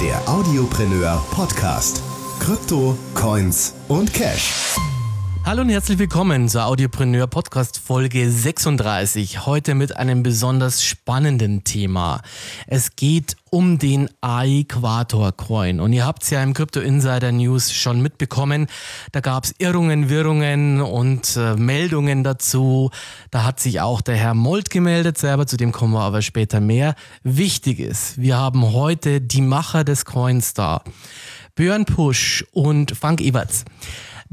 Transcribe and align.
Der 0.00 0.28
Audiopreneur 0.28 1.22
Podcast. 1.30 2.02
Krypto, 2.40 2.96
Coins 3.14 3.74
und 3.88 4.12
Cash. 4.12 4.74
Hallo 5.46 5.60
und 5.60 5.68
herzlich 5.68 5.98
willkommen 5.98 6.48
zur 6.48 6.64
Audiopreneur 6.64 7.26
Podcast 7.26 7.78
Folge 7.78 8.30
36. 8.30 9.44
Heute 9.44 9.74
mit 9.74 9.94
einem 9.94 10.22
besonders 10.22 10.82
spannenden 10.82 11.64
Thema. 11.64 12.22
Es 12.66 12.96
geht 12.96 13.36
um 13.50 13.78
den 13.78 14.08
Aequator 14.22 15.32
Coin. 15.32 15.80
Und 15.80 15.92
ihr 15.92 16.06
habt 16.06 16.22
es 16.22 16.30
ja 16.30 16.42
im 16.42 16.54
Crypto 16.54 16.80
Insider 16.80 17.30
News 17.30 17.74
schon 17.74 18.00
mitbekommen. 18.00 18.68
Da 19.12 19.20
gab 19.20 19.44
es 19.44 19.54
Irrungen, 19.58 20.08
Wirrungen 20.08 20.80
und 20.80 21.36
äh, 21.36 21.56
Meldungen 21.56 22.24
dazu. 22.24 22.90
Da 23.30 23.44
hat 23.44 23.60
sich 23.60 23.82
auch 23.82 24.00
der 24.00 24.16
Herr 24.16 24.32
Molt 24.32 24.70
gemeldet 24.70 25.18
selber, 25.18 25.46
zu 25.46 25.58
dem 25.58 25.72
kommen 25.72 25.92
wir 25.92 26.00
aber 26.00 26.22
später 26.22 26.60
mehr. 26.60 26.94
Wichtig 27.22 27.80
ist, 27.80 28.18
wir 28.18 28.38
haben 28.38 28.72
heute 28.72 29.20
die 29.20 29.42
Macher 29.42 29.84
des 29.84 30.06
Coins 30.06 30.54
da. 30.54 30.80
Björn 31.54 31.84
Pusch 31.84 32.46
und 32.52 32.96
Frank 32.96 33.20
Eberts. 33.20 33.66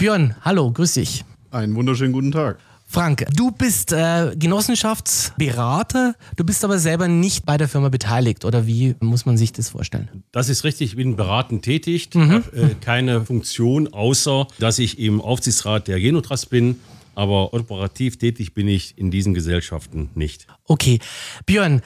Björn, 0.02 0.34
hallo, 0.41 0.72
grüß 0.72 0.94
dich. 0.94 1.23
Einen 1.52 1.76
wunderschönen 1.76 2.12
guten 2.12 2.32
Tag. 2.32 2.58
Frank, 2.88 3.23
du 3.36 3.52
bist 3.52 3.91
äh, 3.91 4.32
Genossenschaftsberater, 4.36 6.16
du 6.36 6.44
bist 6.44 6.66
aber 6.66 6.80
selber 6.80 7.08
nicht 7.08 7.46
bei 7.46 7.55
der 7.55 7.68
Firma 7.68 7.90
beteiligt, 7.90 8.44
oder 8.44 8.66
wie 8.66 8.96
muss 9.00 9.27
man 9.27 9.38
sich 9.38 9.54
das 9.54 9.70
vorstellen? 9.70 10.24
Das 10.32 10.50
ist 10.50 10.64
richtig, 10.64 10.90
ich 10.90 10.96
bin 10.96 11.18
beratend 11.18 11.64
tätig, 11.64 12.10
mhm. 12.16 12.32
habe 12.32 12.58
äh, 12.58 12.74
keine 12.84 13.24
Funktion, 13.24 13.94
außer 13.94 14.48
dass 14.58 14.80
ich 14.80 14.98
im 14.98 15.22
Aufsichtsrat 15.22 15.88
der 15.88 16.00
Genotrust 16.00 16.49
bin, 16.49 16.80
aber 17.13 17.54
operativ 17.54 18.18
tätig 18.18 18.55
bin 18.55 18.68
ich 18.68 18.98
in 18.98 19.12
diesen 19.12 19.36
Gesellschaften 19.36 20.10
nicht. 20.16 20.48
Okay, 20.66 20.98
Björn, 21.46 21.84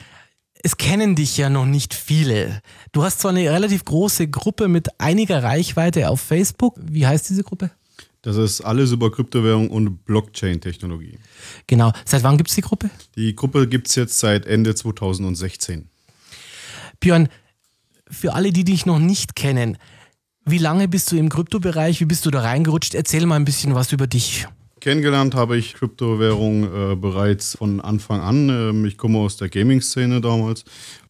es 0.62 0.78
kennen 0.78 1.16
dich 1.16 1.36
ja 1.36 1.50
noch 1.50 1.66
nicht 1.66 1.92
viele. 1.92 2.62
Du 2.92 3.02
hast 3.02 3.20
zwar 3.20 3.32
eine 3.32 3.50
relativ 3.50 3.84
große 3.84 4.28
Gruppe 4.28 4.68
mit 4.68 4.88
einiger 4.98 5.42
Reichweite 5.42 6.08
auf 6.08 6.22
Facebook. 6.22 6.76
Wie 6.80 7.06
heißt 7.06 7.28
diese 7.28 7.44
Gruppe? 7.44 7.72
Das 8.26 8.36
ist 8.36 8.60
alles 8.60 8.90
über 8.90 9.12
Kryptowährung 9.12 9.70
und 9.70 10.04
Blockchain-Technologie. 10.04 11.16
Genau. 11.68 11.92
Seit 12.04 12.24
wann 12.24 12.36
gibt 12.36 12.50
es 12.50 12.56
die 12.56 12.60
Gruppe? 12.60 12.90
Die 13.14 13.36
Gruppe 13.36 13.68
gibt 13.68 13.86
es 13.86 13.94
jetzt 13.94 14.18
seit 14.18 14.46
Ende 14.46 14.74
2016. 14.74 15.88
Björn, 16.98 17.28
für 18.10 18.34
alle, 18.34 18.50
die 18.50 18.64
dich 18.64 18.84
noch 18.84 18.98
nicht 18.98 19.36
kennen, 19.36 19.78
wie 20.44 20.58
lange 20.58 20.88
bist 20.88 21.12
du 21.12 21.16
im 21.16 21.28
Kryptobereich? 21.28 22.00
Wie 22.00 22.04
bist 22.04 22.26
du 22.26 22.32
da 22.32 22.40
reingerutscht? 22.40 22.96
Erzähl 22.96 23.24
mal 23.26 23.36
ein 23.36 23.44
bisschen 23.44 23.76
was 23.76 23.92
über 23.92 24.08
dich. 24.08 24.48
Kennengelernt 24.80 25.36
habe 25.36 25.56
ich 25.56 25.74
Kryptowährung 25.74 26.64
äh, 26.64 26.96
bereits 26.96 27.56
von 27.56 27.80
Anfang 27.80 28.20
an. 28.20 28.48
Ähm, 28.48 28.84
ich 28.86 28.98
komme 28.98 29.18
aus 29.18 29.36
der 29.36 29.48
Gaming-Szene 29.48 30.20
damals. 30.20 30.64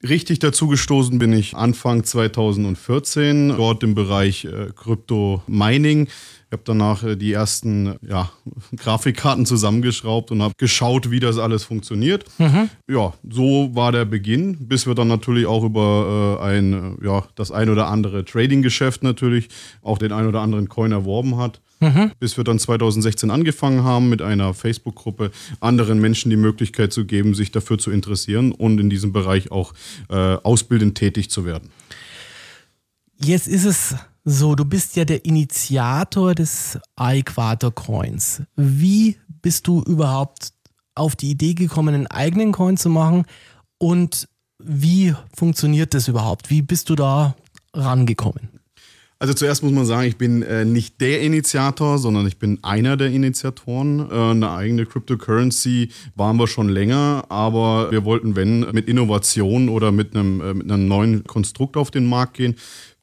Richtig 0.06 0.38
dazu 0.38 0.68
gestoßen 0.68 1.18
bin 1.18 1.32
ich 1.32 1.56
Anfang 1.56 2.04
2014, 2.04 3.56
dort 3.56 3.82
im 3.82 3.94
Bereich 3.94 4.44
äh, 4.44 4.68
Krypto-Mining. 4.76 6.08
Ich 6.48 6.52
habe 6.52 6.62
danach 6.64 7.02
äh, 7.02 7.16
die 7.16 7.32
ersten 7.32 7.96
ja, 8.08 8.30
Grafikkarten 8.76 9.46
zusammengeschraubt 9.46 10.30
und 10.30 10.42
habe 10.42 10.54
geschaut, 10.56 11.10
wie 11.10 11.18
das 11.18 11.38
alles 11.38 11.64
funktioniert. 11.64 12.24
Mhm. 12.38 12.70
Ja, 12.88 13.14
so 13.28 13.74
war 13.74 13.90
der 13.90 14.04
Beginn, 14.04 14.68
bis 14.68 14.86
wir 14.86 14.94
dann 14.94 15.08
natürlich 15.08 15.46
auch 15.46 15.64
über 15.64 16.38
äh, 16.40 16.44
ein, 16.44 16.98
ja, 17.02 17.24
das 17.34 17.50
ein 17.50 17.68
oder 17.68 17.88
andere 17.88 18.24
Trading-Geschäft 18.24 19.02
natürlich 19.02 19.48
auch 19.82 19.98
den 19.98 20.12
ein 20.12 20.26
oder 20.26 20.40
anderen 20.40 20.68
Coin 20.68 20.92
erworben 20.92 21.36
hat. 21.36 21.60
Mhm. 21.80 22.12
Bis 22.20 22.36
wir 22.36 22.44
dann 22.44 22.60
2016 22.60 23.30
angefangen 23.30 23.82
haben, 23.82 24.08
mit 24.08 24.22
einer 24.22 24.54
Facebook-Gruppe 24.54 25.32
anderen 25.60 26.00
Menschen 26.00 26.30
die 26.30 26.36
Möglichkeit 26.36 26.92
zu 26.92 27.04
geben, 27.04 27.34
sich 27.34 27.50
dafür 27.50 27.76
zu 27.76 27.90
interessieren 27.90 28.52
und 28.52 28.78
in 28.78 28.88
diesem 28.88 29.12
Bereich 29.12 29.50
auch 29.50 29.74
äh, 30.08 30.14
ausbildend 30.14 30.96
tätig 30.96 31.28
zu 31.28 31.44
werden. 31.44 31.70
Jetzt 33.18 33.48
ist 33.48 33.64
es 33.64 33.96
so, 34.28 34.56
du 34.56 34.64
bist 34.64 34.96
ja 34.96 35.04
der 35.04 35.24
Initiator 35.24 36.34
des 36.34 36.80
Aequator 36.96 37.72
Coins. 37.72 38.42
Wie 38.56 39.16
bist 39.40 39.68
du 39.68 39.82
überhaupt 39.82 40.52
auf 40.96 41.14
die 41.14 41.30
Idee 41.30 41.54
gekommen, 41.54 41.94
einen 41.94 42.08
eigenen 42.08 42.50
Coin 42.50 42.76
zu 42.76 42.90
machen? 42.90 43.24
Und 43.78 44.28
wie 44.58 45.14
funktioniert 45.36 45.94
das 45.94 46.08
überhaupt? 46.08 46.50
Wie 46.50 46.60
bist 46.60 46.90
du 46.90 46.96
da 46.96 47.36
rangekommen? 47.72 48.56
Also 49.18 49.32
zuerst 49.32 49.62
muss 49.62 49.72
man 49.72 49.86
sagen, 49.86 50.08
ich 50.08 50.18
bin 50.18 50.42
äh, 50.42 50.66
nicht 50.66 51.00
der 51.00 51.22
Initiator, 51.22 51.98
sondern 51.98 52.26
ich 52.26 52.38
bin 52.38 52.58
einer 52.62 52.98
der 52.98 53.08
Initiatoren. 53.08 54.10
Äh, 54.10 54.14
eine 54.32 54.50
eigene 54.50 54.84
Cryptocurrency 54.84 55.90
waren 56.16 56.36
wir 56.36 56.46
schon 56.46 56.68
länger, 56.68 57.24
aber 57.30 57.90
wir 57.92 58.04
wollten, 58.04 58.36
wenn, 58.36 58.60
mit 58.72 58.88
Innovation 58.88 59.70
oder 59.70 59.90
mit 59.90 60.14
einem, 60.14 60.40
äh, 60.42 60.52
mit 60.52 60.70
einem 60.70 60.86
neuen 60.86 61.24
Konstrukt 61.24 61.78
auf 61.78 61.90
den 61.90 62.04
Markt 62.04 62.34
gehen. 62.34 62.56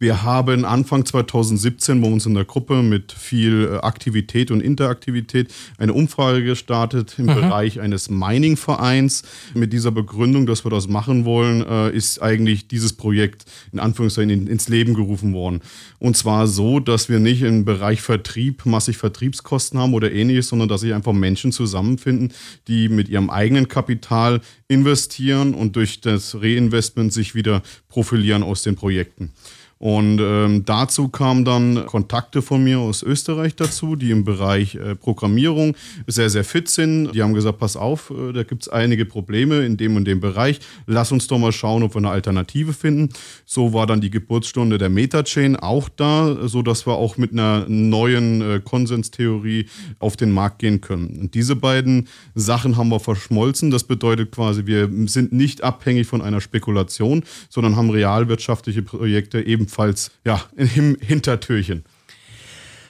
Wir 0.03 0.21
haben 0.21 0.65
Anfang 0.65 1.05
2017 1.05 2.01
bei 2.01 2.09
uns 2.09 2.25
in 2.25 2.33
der 2.33 2.43
Gruppe 2.43 2.83
mit 2.83 3.13
viel 3.13 3.69
äh, 3.71 3.77
Aktivität 3.77 4.51
und 4.51 4.59
Interaktivität 4.59 5.53
eine 5.77 5.93
Umfrage 5.93 6.43
gestartet 6.43 7.15
im 7.17 7.27
mhm. 7.27 7.35
Bereich 7.35 7.79
eines 7.79 8.09
Mining-Vereins. 8.09 9.23
Mit 9.53 9.71
dieser 9.71 9.91
Begründung, 9.91 10.45
dass 10.45 10.65
wir 10.65 10.71
das 10.71 10.89
machen 10.89 11.23
wollen, 11.23 11.65
äh, 11.65 11.95
ist 11.95 12.21
eigentlich 12.21 12.67
dieses 12.67 12.91
Projekt 12.91 13.45
in 13.71 13.79
Anführungszeichen 13.79 14.47
ins 14.47 14.67
Leben 14.67 14.93
gerufen 14.93 15.33
worden. 15.33 15.61
Und 15.99 16.17
zwar 16.17 16.47
so, 16.47 16.81
dass 16.81 17.07
wir 17.07 17.19
nicht 17.19 17.41
im 17.41 17.63
Bereich 17.63 18.01
Vertrieb 18.01 18.65
massig 18.65 18.97
Vertriebskosten 18.97 19.79
haben 19.79 19.93
oder 19.93 20.11
ähnliches, 20.11 20.49
sondern 20.49 20.67
dass 20.67 20.81
sich 20.81 20.93
einfach 20.93 21.13
Menschen 21.13 21.53
zusammenfinden, 21.53 22.33
die 22.67 22.89
mit 22.89 23.07
ihrem 23.07 23.29
eigenen 23.29 23.69
Kapital 23.69 24.41
investieren 24.67 25.53
und 25.53 25.77
durch 25.77 26.01
das 26.01 26.35
Reinvestment 26.35 27.13
sich 27.13 27.35
wieder 27.35 27.61
profilieren 27.87 28.43
aus 28.43 28.63
den 28.63 28.75
Projekten. 28.75 29.31
Und 29.83 30.21
ähm, 30.21 30.63
dazu 30.63 31.09
kamen 31.09 31.43
dann 31.43 31.85
Kontakte 31.87 32.41
von 32.41 32.63
mir 32.63 32.79
aus 32.79 33.03
Österreich 33.03 33.57
dazu, 33.57 33.97
die 33.97 34.11
im 34.11 34.23
Bereich 34.23 34.75
äh, 34.75 34.95
Programmierung 34.95 35.75
sehr, 36.07 36.29
sehr 36.29 36.45
fit 36.45 36.69
sind. 36.69 37.11
Die 37.11 37.21
haben 37.21 37.33
gesagt, 37.33 37.59
pass 37.59 37.75
auf, 37.75 38.09
äh, 38.09 38.31
da 38.31 38.43
gibt 38.43 38.61
es 38.61 38.69
einige 38.69 39.03
Probleme 39.03 39.65
in 39.65 39.75
dem 39.75 39.97
und 39.97 40.05
dem 40.05 40.21
Bereich. 40.21 40.61
Lass 40.87 41.11
uns 41.11 41.27
doch 41.27 41.37
mal 41.37 41.51
schauen, 41.51 41.83
ob 41.83 41.95
wir 41.95 41.97
eine 41.97 42.11
Alternative 42.11 42.71
finden. 42.71 43.09
So 43.45 43.73
war 43.73 43.85
dann 43.85 43.99
die 43.99 44.09
Geburtsstunde 44.09 44.77
der 44.77 44.87
Metachain 44.87 45.57
auch 45.57 45.89
da, 45.89 46.47
sodass 46.47 46.87
wir 46.87 46.93
auch 46.93 47.17
mit 47.17 47.33
einer 47.33 47.65
neuen 47.67 48.41
äh, 48.41 48.61
Konsenstheorie 48.63 49.65
auf 49.99 50.15
den 50.15 50.31
Markt 50.31 50.59
gehen 50.59 50.79
können. 50.79 51.17
Und 51.19 51.33
diese 51.33 51.57
beiden 51.57 52.07
Sachen 52.35 52.77
haben 52.77 52.87
wir 52.87 53.01
verschmolzen. 53.01 53.69
Das 53.69 53.83
bedeutet 53.83 54.31
quasi, 54.31 54.65
wir 54.65 54.89
sind 55.07 55.33
nicht 55.33 55.61
abhängig 55.61 56.07
von 56.07 56.21
einer 56.21 56.39
Spekulation, 56.39 57.23
sondern 57.49 57.75
haben 57.75 57.89
realwirtschaftliche 57.89 58.81
Projekte 58.81 59.41
ebenfalls 59.41 59.62
ebenfalls 59.63 60.11
ja, 60.25 60.41
im 60.55 60.97
Hintertürchen. 60.99 61.83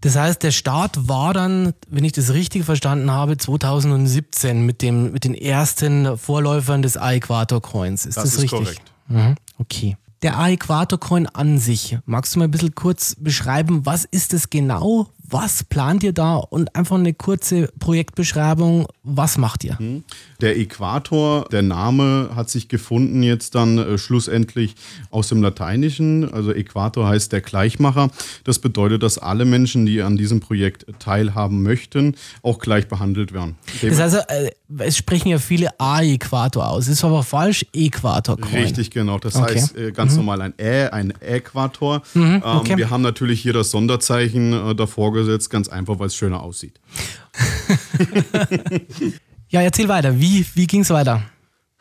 Das 0.01 0.17
heißt, 0.17 0.43
der 0.43 0.51
Start 0.51 1.07
war 1.07 1.33
dann, 1.33 1.73
wenn 1.87 2.03
ich 2.03 2.11
das 2.11 2.33
richtig 2.33 2.65
verstanden 2.65 3.09
habe, 3.09 3.37
2017 3.37 4.65
mit, 4.65 4.81
dem, 4.81 5.13
mit 5.13 5.23
den 5.23 5.33
ersten 5.33 6.17
Vorläufern 6.17 6.81
des 6.81 6.97
A-Äquator 6.97 7.61
Coins. 7.61 8.05
Ist 8.05 8.17
das, 8.17 8.25
das 8.25 8.33
ist 8.33 8.41
richtig? 8.41 8.59
korrekt. 8.59 8.81
Mhm. 9.07 9.35
Okay. 9.59 9.95
Der 10.21 10.37
A-Äquator 10.37 10.99
Coin 10.99 11.27
an 11.27 11.57
sich, 11.57 11.97
magst 12.05 12.35
du 12.35 12.39
mal 12.39 12.45
ein 12.45 12.51
bisschen 12.51 12.75
kurz 12.75 13.15
beschreiben, 13.17 13.85
was 13.85 14.03
ist 14.03 14.33
es 14.33 14.49
genau? 14.49 15.07
Was 15.33 15.63
plant 15.63 16.03
ihr 16.03 16.13
da? 16.13 16.35
Und 16.35 16.75
einfach 16.75 16.95
eine 16.95 17.11
kurze 17.11 17.67
Projektbeschreibung. 17.79 18.85
Was 19.01 19.39
macht 19.39 19.63
ihr? 19.63 19.75
Mhm. 19.79 20.03
Der 20.41 20.59
Äquator, 20.59 21.45
der 21.51 21.63
Name 21.63 22.29
hat 22.35 22.51
sich 22.51 22.67
gefunden 22.67 23.23
jetzt 23.23 23.55
dann 23.55 23.79
äh, 23.79 23.97
schlussendlich 23.97 24.75
aus 25.09 25.29
dem 25.29 25.41
Lateinischen. 25.41 26.31
Also 26.31 26.51
Äquator 26.51 27.07
heißt 27.07 27.31
der 27.31 27.41
Gleichmacher. 27.41 28.11
Das 28.43 28.59
bedeutet, 28.59 29.01
dass 29.01 29.17
alle 29.17 29.45
Menschen, 29.45 29.87
die 29.87 30.03
an 30.03 30.17
diesem 30.17 30.39
Projekt 30.39 30.85
teilhaben 30.99 31.63
möchten, 31.63 32.15
auch 32.43 32.59
gleich 32.59 32.87
behandelt 32.87 33.33
werden. 33.33 33.55
Das 33.81 33.99
heißt, 33.99 34.29
äh, 34.29 34.51
es 34.77 34.97
sprechen 34.97 35.29
ja 35.29 35.39
viele 35.39 35.79
A-Äquator 35.79 36.69
aus. 36.69 36.87
Ist 36.87 37.03
aber 37.03 37.23
falsch, 37.23 37.65
Äquator. 37.73 38.35
-Coin. 38.35 38.65
Richtig, 38.65 38.91
genau. 38.91 39.17
Das 39.17 39.35
okay. 39.35 39.55
heißt 39.55 39.77
äh, 39.77 39.91
ganz 39.93 40.11
mhm. 40.11 40.17
normal 40.17 40.41
ein 40.43 40.53
Ä, 40.59 40.89
ein 40.89 41.11
Äquator. 41.21 42.03
Mhm, 42.13 42.21
ähm, 42.21 42.41
okay. 42.43 42.73
ähm, 42.73 42.77
wir 42.77 42.89
haben 42.91 43.01
natürlich 43.01 43.41
hier 43.41 43.53
das 43.53 43.71
Sonderzeichen 43.71 44.77
davor 44.77 45.11
vorgesetzt, 45.23 45.49
ganz 45.49 45.67
einfach, 45.69 45.99
weil 45.99 46.07
es 46.07 46.15
schöner 46.15 46.41
aussieht. 46.41 46.79
ja, 49.49 49.61
erzähl 49.61 49.87
weiter. 49.87 50.19
Wie, 50.19 50.45
wie 50.53 50.67
ging 50.67 50.81
es 50.81 50.89
weiter? 50.89 51.23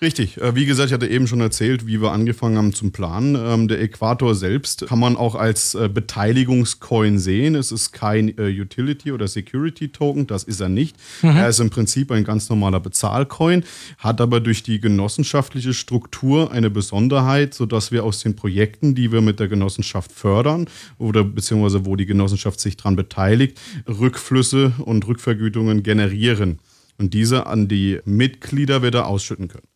Richtig. 0.03 0.41
Äh, 0.41 0.57
wie 0.57 0.67
gesagt, 0.67 0.89
ich 0.89 0.93
hatte 0.93 1.07
eben 1.07 1.29
schon 1.29 1.41
erzählt, 1.41 1.87
wie 1.87 2.03
wir 2.03 2.11
angefangen 2.11 2.59
haben 2.59 2.75
zum 2.75 2.91
Planen. 2.91 3.37
Ähm, 3.37 3.69
der 3.69 3.81
Äquator 3.81 4.35
selbst 4.35 4.85
kann 4.89 4.99
man 4.99 5.17
auch 5.17 5.37
als 5.37 5.77
äh, 5.77 5.89
Beteiligungscoin 5.89 7.21
sehen. 7.21 7.55
Es 7.55 7.71
ist 7.71 7.93
kein 7.93 8.37
äh, 8.37 8.51
Utility 8.51 9.13
oder 9.13 9.29
Security 9.29 9.91
Token, 9.91 10.27
das 10.27 10.43
ist 10.43 10.61
er 10.61 10.69
nicht. 10.69 10.97
Mhm. 11.23 11.37
Er 11.37 11.49
ist 11.49 11.61
im 11.61 11.71
Prinzip 11.71 12.11
ein 12.11 12.25
ganz 12.25 12.49
normaler 12.51 12.81
Bezahlcoin, 12.81 13.63
hat 13.99 14.21
aber 14.21 14.41
durch 14.41 14.65
die 14.65 14.81
genossenschaftliche 14.81 15.73
Struktur 15.73 16.51
eine 16.51 16.69
Besonderheit, 16.69 17.55
sodass 17.55 17.93
wir 17.93 18.03
aus 18.03 18.19
den 18.19 18.35
Projekten, 18.35 18.97
die 18.97 19.13
wir 19.13 19.21
mit 19.21 19.39
der 19.39 19.47
Genossenschaft 19.47 20.11
fördern 20.11 20.67
oder 20.99 21.23
beziehungsweise 21.23 21.87
wo 21.87 21.95
die 21.95 22.07
Genossenschaft 22.07 22.59
sich 22.59 22.77
daran 22.77 22.97
beteiligt, 22.97 23.61
Rückflüsse 23.87 24.73
und 24.79 25.07
Rückvergütungen 25.07 25.85
generieren 25.85 26.59
und 26.99 27.15
diese 27.15 27.47
an 27.47 27.69
die 27.69 28.01
Mitglieder 28.05 28.83
wieder 28.83 29.07
ausschütten 29.07 29.47
können. 29.47 29.72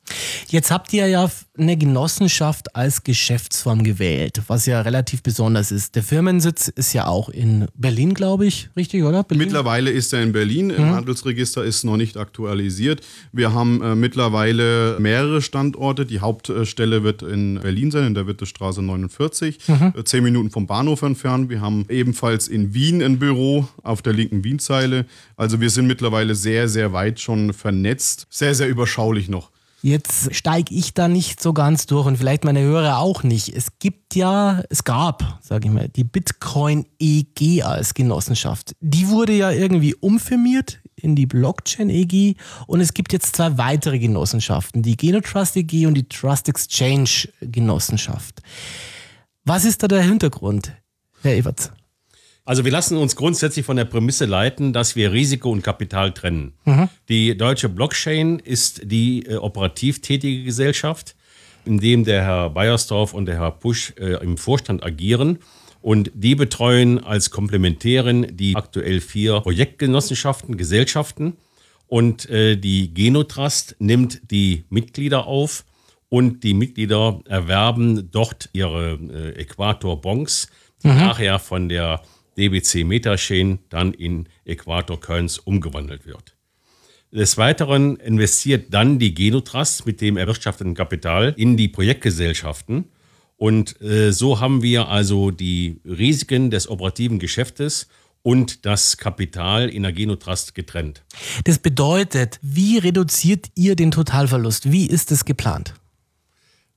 Jetzt 0.48 0.70
habt 0.70 0.92
ihr 0.92 1.08
ja 1.08 1.30
eine 1.58 1.76
Genossenschaft 1.76 2.76
als 2.76 3.02
Geschäftsform 3.02 3.82
gewählt, 3.82 4.42
was 4.46 4.66
ja 4.66 4.80
relativ 4.82 5.22
besonders 5.22 5.72
ist. 5.72 5.94
Der 5.94 6.02
Firmensitz 6.02 6.68
ist 6.68 6.92
ja 6.92 7.06
auch 7.06 7.28
in 7.28 7.66
Berlin, 7.74 8.14
glaube 8.14 8.46
ich, 8.46 8.68
richtig, 8.76 9.02
oder? 9.02 9.24
Berlin? 9.24 9.46
Mittlerweile 9.46 9.90
ist 9.90 10.12
er 10.12 10.22
in 10.22 10.32
Berlin. 10.32 10.70
Im 10.70 10.90
Handelsregister 10.90 11.64
ist 11.64 11.84
noch 11.84 11.96
nicht 11.96 12.16
aktualisiert. 12.16 13.00
Wir 13.32 13.52
haben 13.52 13.82
äh, 13.82 13.94
mittlerweile 13.94 14.96
mehrere 15.00 15.42
Standorte. 15.42 16.06
Die 16.06 16.20
Hauptstelle 16.20 17.02
wird 17.02 17.22
in 17.22 17.60
Berlin 17.60 17.90
sein, 17.90 18.08
in 18.08 18.14
der 18.14 18.26
Wittestraße 18.26 18.82
49, 18.82 19.58
äh, 19.68 20.04
zehn 20.04 20.22
Minuten 20.22 20.50
vom 20.50 20.66
Bahnhof 20.66 21.02
entfernt. 21.02 21.48
Wir 21.50 21.60
haben 21.60 21.86
ebenfalls 21.88 22.48
in 22.48 22.74
Wien 22.74 23.02
ein 23.02 23.18
Büro 23.18 23.66
auf 23.82 24.02
der 24.02 24.12
linken 24.12 24.44
Wienzeile. 24.44 25.06
Also 25.36 25.60
wir 25.60 25.70
sind 25.70 25.86
mittlerweile 25.86 26.34
sehr, 26.34 26.68
sehr 26.68 26.92
weit 26.92 27.20
schon 27.20 27.52
vernetzt. 27.52 28.26
Sehr, 28.30 28.54
sehr 28.54 28.68
überschaulich 28.68 29.28
noch. 29.28 29.50
Jetzt 29.86 30.34
steige 30.34 30.74
ich 30.74 30.94
da 30.94 31.06
nicht 31.06 31.40
so 31.40 31.52
ganz 31.52 31.86
durch 31.86 32.06
und 32.06 32.16
vielleicht 32.16 32.42
meine 32.42 32.60
Hörer 32.60 32.98
auch 32.98 33.22
nicht. 33.22 33.50
Es 33.50 33.78
gibt 33.78 34.16
ja, 34.16 34.64
es 34.68 34.82
gab, 34.82 35.38
sage 35.40 35.68
ich 35.68 35.72
mal, 35.72 35.88
die 35.88 36.02
Bitcoin 36.02 36.86
EG 36.98 37.62
als 37.62 37.94
Genossenschaft. 37.94 38.74
Die 38.80 39.06
wurde 39.06 39.32
ja 39.32 39.52
irgendwie 39.52 39.94
umfirmiert 39.94 40.80
in 40.96 41.14
die 41.14 41.26
Blockchain 41.26 41.88
EG 41.88 42.34
und 42.66 42.80
es 42.80 42.94
gibt 42.94 43.12
jetzt 43.12 43.36
zwei 43.36 43.58
weitere 43.58 44.00
Genossenschaften, 44.00 44.82
die 44.82 44.96
Genotrust 44.96 45.56
EG 45.56 45.86
und 45.86 45.94
die 45.94 46.08
Trust 46.08 46.48
Exchange 46.48 47.28
Genossenschaft. 47.40 48.42
Was 49.44 49.64
ist 49.64 49.84
da 49.84 49.86
der 49.86 50.02
Hintergrund, 50.02 50.72
Herr 51.22 51.36
Everts? 51.36 51.70
Also 52.46 52.64
wir 52.64 52.70
lassen 52.70 52.96
uns 52.96 53.16
grundsätzlich 53.16 53.66
von 53.66 53.76
der 53.76 53.86
Prämisse 53.86 54.24
leiten, 54.24 54.72
dass 54.72 54.94
wir 54.94 55.12
Risiko 55.12 55.50
und 55.50 55.62
Kapital 55.62 56.12
trennen. 56.12 56.52
Die 57.08 57.36
deutsche 57.36 57.68
Blockchain 57.68 58.38
ist 58.38 58.82
die 58.84 59.26
äh, 59.26 59.34
operativ 59.34 60.00
tätige 60.00 60.44
Gesellschaft, 60.44 61.16
in 61.64 61.80
dem 61.80 62.04
der 62.04 62.22
Herr 62.22 62.50
Beiersdorf 62.50 63.14
und 63.14 63.26
der 63.26 63.40
Herr 63.40 63.50
Pusch 63.50 63.94
äh, 63.98 64.22
im 64.22 64.38
Vorstand 64.38 64.84
agieren. 64.84 65.40
Und 65.82 66.12
die 66.14 66.36
betreuen 66.36 67.02
als 67.02 67.32
Komplementärin 67.32 68.28
die 68.30 68.54
aktuell 68.54 69.00
vier 69.00 69.40
Projektgenossenschaften, 69.40 70.56
Gesellschaften. 70.56 71.36
Und 71.88 72.30
äh, 72.30 72.56
die 72.56 72.94
Genotrust 72.94 73.74
nimmt 73.80 74.30
die 74.30 74.64
Mitglieder 74.70 75.26
auf 75.26 75.64
und 76.08 76.44
die 76.44 76.54
Mitglieder 76.54 77.20
erwerben 77.24 78.08
dort 78.12 78.50
ihre 78.52 78.92
äh, 78.92 79.40
Äquator-Bonds, 79.40 80.48
die 80.84 80.88
nachher 80.88 81.40
von 81.40 81.68
der 81.68 82.02
DBC 82.36 82.84
Metachain 82.84 83.58
dann 83.68 83.92
in 83.92 84.28
Äquator 84.44 85.00
Coins 85.00 85.38
umgewandelt 85.38 86.06
wird. 86.06 86.36
Des 87.12 87.38
Weiteren 87.38 87.96
investiert 87.96 88.74
dann 88.74 88.98
die 88.98 89.14
Genotrust 89.14 89.86
mit 89.86 90.00
dem 90.00 90.16
erwirtschafteten 90.16 90.74
Kapital 90.74 91.34
in 91.36 91.56
die 91.56 91.68
Projektgesellschaften. 91.68 92.86
Und 93.36 93.80
äh, 93.80 94.12
so 94.12 94.40
haben 94.40 94.62
wir 94.62 94.88
also 94.88 95.30
die 95.30 95.80
Risiken 95.84 96.50
des 96.50 96.68
operativen 96.68 97.18
Geschäftes 97.18 97.88
und 98.22 98.66
das 98.66 98.96
Kapital 98.96 99.68
in 99.68 99.84
der 99.84 99.92
Genotrust 99.92 100.54
getrennt. 100.54 101.04
Das 101.44 101.58
bedeutet, 101.58 102.40
wie 102.42 102.78
reduziert 102.78 103.46
ihr 103.54 103.76
den 103.76 103.92
Totalverlust? 103.92 104.72
Wie 104.72 104.86
ist 104.86 105.12
es 105.12 105.24
geplant? 105.24 105.74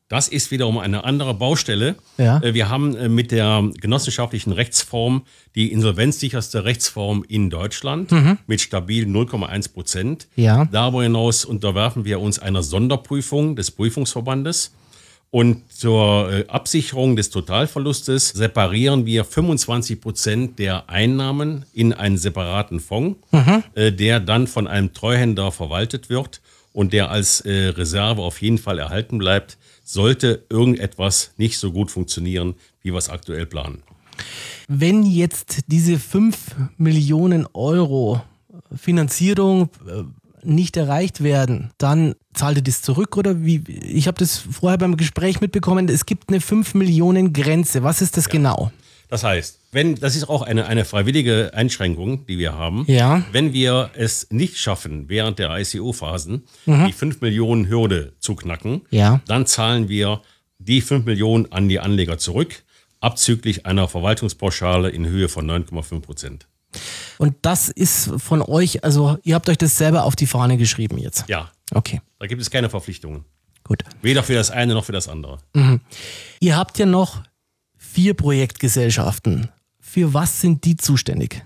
Das 0.10 0.28
ist 0.28 0.50
wiederum 0.50 0.80
eine 0.80 1.04
andere 1.04 1.36
Baustelle. 1.36 1.96
Ja. 2.18 2.42
Äh, 2.42 2.56
Wir 2.56 2.68
haben 2.68 2.96
äh, 2.96 3.08
mit 3.08 3.32
der 3.32 3.70
genossenschaftlichen 3.80 4.52
Rechtsform 4.52 5.24
die 5.56 5.72
insolvenzsicherste 5.72 6.66
Rechtsform 6.66 7.24
in 7.28 7.50
Deutschland 7.50 8.12
mit 8.48 8.60
stabil 8.60 9.06
0,1 9.06 9.72
Prozent. 9.72 10.28
Ja. 10.36 10.66
Darüber 10.72 11.04
hinaus 11.04 11.46
unterwerfen 11.46 12.06
wir 12.06 12.20
uns 12.20 12.40
einer 12.40 12.64
Sonderprüfung 12.64 13.56
des 13.56 13.72
Prüfungsverbandes. 13.72 14.74
Und 15.32 15.72
zur 15.72 16.32
äh, 16.32 16.46
Absicherung 16.48 17.16
des 17.16 17.30
Totalverlustes 17.30 18.30
separieren 18.30 19.06
wir 19.06 19.24
25 19.24 20.02
Prozent 20.02 20.58
der 20.58 20.90
Einnahmen 20.90 21.66
in 21.72 21.94
einen 21.94 22.18
separaten 22.18 22.80
Fonds, 22.80 23.20
äh, 23.76 23.92
der 23.92 24.20
dann 24.20 24.48
von 24.48 24.66
einem 24.66 24.92
Treuhänder 24.92 25.52
verwaltet 25.52 26.10
wird 26.10 26.42
und 26.74 26.94
der 26.94 27.12
als 27.12 27.44
Reserve 27.46 28.22
auf 28.22 28.42
jeden 28.42 28.58
Fall 28.58 28.80
erhalten 28.80 29.18
bleibt, 29.18 29.59
sollte 29.90 30.46
irgendetwas 30.50 31.32
nicht 31.38 31.58
so 31.58 31.72
gut 31.72 31.90
funktionieren, 31.90 32.54
wie 32.82 32.92
wir 32.92 32.98
es 32.98 33.10
aktuell 33.10 33.48
planen. 33.48 33.82
Wenn 34.68 35.04
jetzt 35.04 35.62
diese 35.68 35.98
5 35.98 36.38
Millionen 36.78 37.48
Euro 37.54 38.22
Finanzierung 38.76 39.70
äh, 39.88 40.04
nicht 40.44 40.78
erreicht 40.78 41.24
werden, 41.24 41.72
dann 41.80 42.14
zahlt 42.34 42.58
ihr 42.58 42.64
das 42.64 42.84
zurück 42.84 43.18
oder 43.18 43.44
wie? 43.44 43.64
Ich 43.68 44.08
habe 44.08 44.20
das 44.20 44.38
vorher 44.38 44.78
beim 44.78 44.96
Gespräch 44.96 45.42
mitbekommen, 45.42 45.90
es 45.90 46.06
gibt 46.06 46.30
eine 46.30 46.40
5 46.40 46.76
Millionen 46.76 47.34
Grenze. 47.34 47.82
Was 47.82 48.02
ist 48.02 48.16
das 48.16 48.30
genau? 48.30 48.72
Das 49.10 49.24
heißt, 49.24 49.60
wenn, 49.72 49.96
das 49.96 50.16
ist 50.16 50.30
auch 50.30 50.44
eine, 50.44 50.68
eine 50.68 50.86
freiwillige 50.86 51.52
Einschränkung, 51.54 52.26
die 52.28 52.38
wir 52.38 52.54
haben. 52.54 52.86
Ja. 52.88 53.24
Wenn 53.32 53.54
wir 53.54 53.90
es 53.96 54.28
nicht 54.30 54.58
schaffen, 54.58 55.10
während 55.10 55.40
der 55.40 55.50
ICO-Phasen 55.58 56.44
die 56.66 56.94
5 56.94 57.20
Millionen 57.22 57.68
Hürde 57.68 58.14
zu 58.20 58.36
knacken, 58.36 58.82
Ja. 58.92 59.22
dann 59.28 59.46
zahlen 59.48 59.90
wir 59.90 60.22
die 60.60 60.82
5 60.82 61.06
Millionen 61.06 61.52
an 61.52 61.68
die 61.70 61.80
Anleger 61.80 62.18
zurück, 62.20 62.64
abzüglich 63.00 63.66
einer 63.66 63.88
Verwaltungspauschale 63.88 64.90
in 64.90 65.08
Höhe 65.08 65.28
von 65.30 65.50
9,5 65.50 66.02
Prozent. 66.02 66.48
Und 67.18 67.36
das 67.42 67.70
ist 67.70 68.12
von 68.18 68.44
euch, 68.44 68.84
also 68.84 69.18
ihr 69.24 69.34
habt 69.34 69.50
euch 69.50 69.58
das 69.58 69.76
selber 69.78 70.04
auf 70.04 70.16
die 70.16 70.28
Fahne 70.28 70.58
geschrieben 70.58 70.98
jetzt. 71.00 71.26
Ja, 71.28 71.50
Okay, 71.74 72.02
da 72.20 72.26
gibt 72.28 72.42
es 72.42 72.50
keine 72.52 72.70
Verpflichtungen. 72.70 73.26
gut. 73.64 73.84
Weder 74.02 74.22
für 74.24 74.34
das 74.34 74.50
eine 74.52 74.74
noch 74.74 74.86
für 74.86 74.92
das 74.92 75.08
andere. 75.08 75.38
Ihr 76.40 76.58
habt 76.58 76.78
ja 76.80 76.86
noch 76.88 77.24
vier 77.92 78.14
Projektgesellschaften. 78.14 79.50
Für 79.80 80.14
was 80.14 80.42
sind 80.42 80.64
die 80.64 80.78
zuständig? 80.78 81.44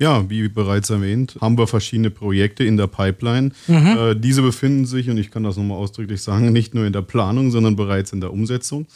Ja, 0.00 0.28
wie 0.30 0.48
bereits 0.48 0.88
erwähnt, 0.88 1.36
haben 1.42 1.58
wir 1.58 1.66
verschiedene 1.66 2.10
Projekte 2.10 2.64
in 2.64 2.76
der 2.78 2.86
Pipeline. 2.86 3.50
Äh, 3.68 4.16
diese 4.16 4.40
befinden 4.40 4.86
sich, 4.86 5.10
und 5.10 5.18
ich 5.18 5.30
kann 5.30 5.44
das 5.44 5.56
nochmal 5.58 5.76
ausdrücklich 5.76 6.22
sagen, 6.22 6.52
nicht 6.52 6.74
nur 6.74 6.86
in 6.86 6.92
der 6.94 7.02
Planung, 7.02 7.50
sondern 7.50 7.76
bereits 7.76 8.12
in 8.12 8.20
der 8.22 8.32
Umsetzung. 8.32 8.86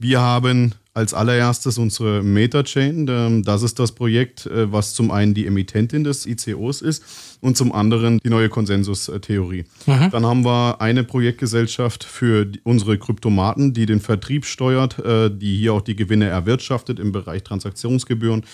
Wir 0.00 0.20
haben 0.22 0.72
als 0.94 1.12
allererstes 1.12 1.76
unsere 1.76 2.22
Metachain. 2.22 3.06
Ähm, 3.10 3.42
Das 3.42 3.62
ist 3.62 3.78
das 3.80 3.92
Projekt, 3.92 4.46
äh, 4.46 4.72
was 4.72 4.94
zum 4.94 5.10
einen 5.10 5.34
die 5.34 5.44
Emittentin 5.46 6.04
des 6.04 6.24
ICOs 6.24 6.80
ist 6.82 7.02
und 7.40 7.56
zum 7.56 7.72
anderen 7.72 8.18
die 8.24 8.30
neue 8.30 8.48
Konsensustheorie. 8.48 9.64
Dann 10.12 10.24
haben 10.24 10.44
wir 10.44 10.80
eine 10.80 11.02
Projektgesellschaft 11.04 12.04
für 12.04 12.46
unsere 12.62 12.96
Kryptomaten, 12.96 13.74
die 13.74 13.86
den 13.86 14.00
Vertrieb 14.00 14.46
steuert, 14.46 14.98
äh, 15.00 15.30
die 15.30 15.56
hier 15.58 15.74
auch 15.74 15.82
die 15.82 15.96
Gewinne 15.96 16.26
erwirtschaftet 16.28 16.98
im 17.00 17.10
Bereich 17.12 17.42
Transaktionsgebühren. 17.42 18.44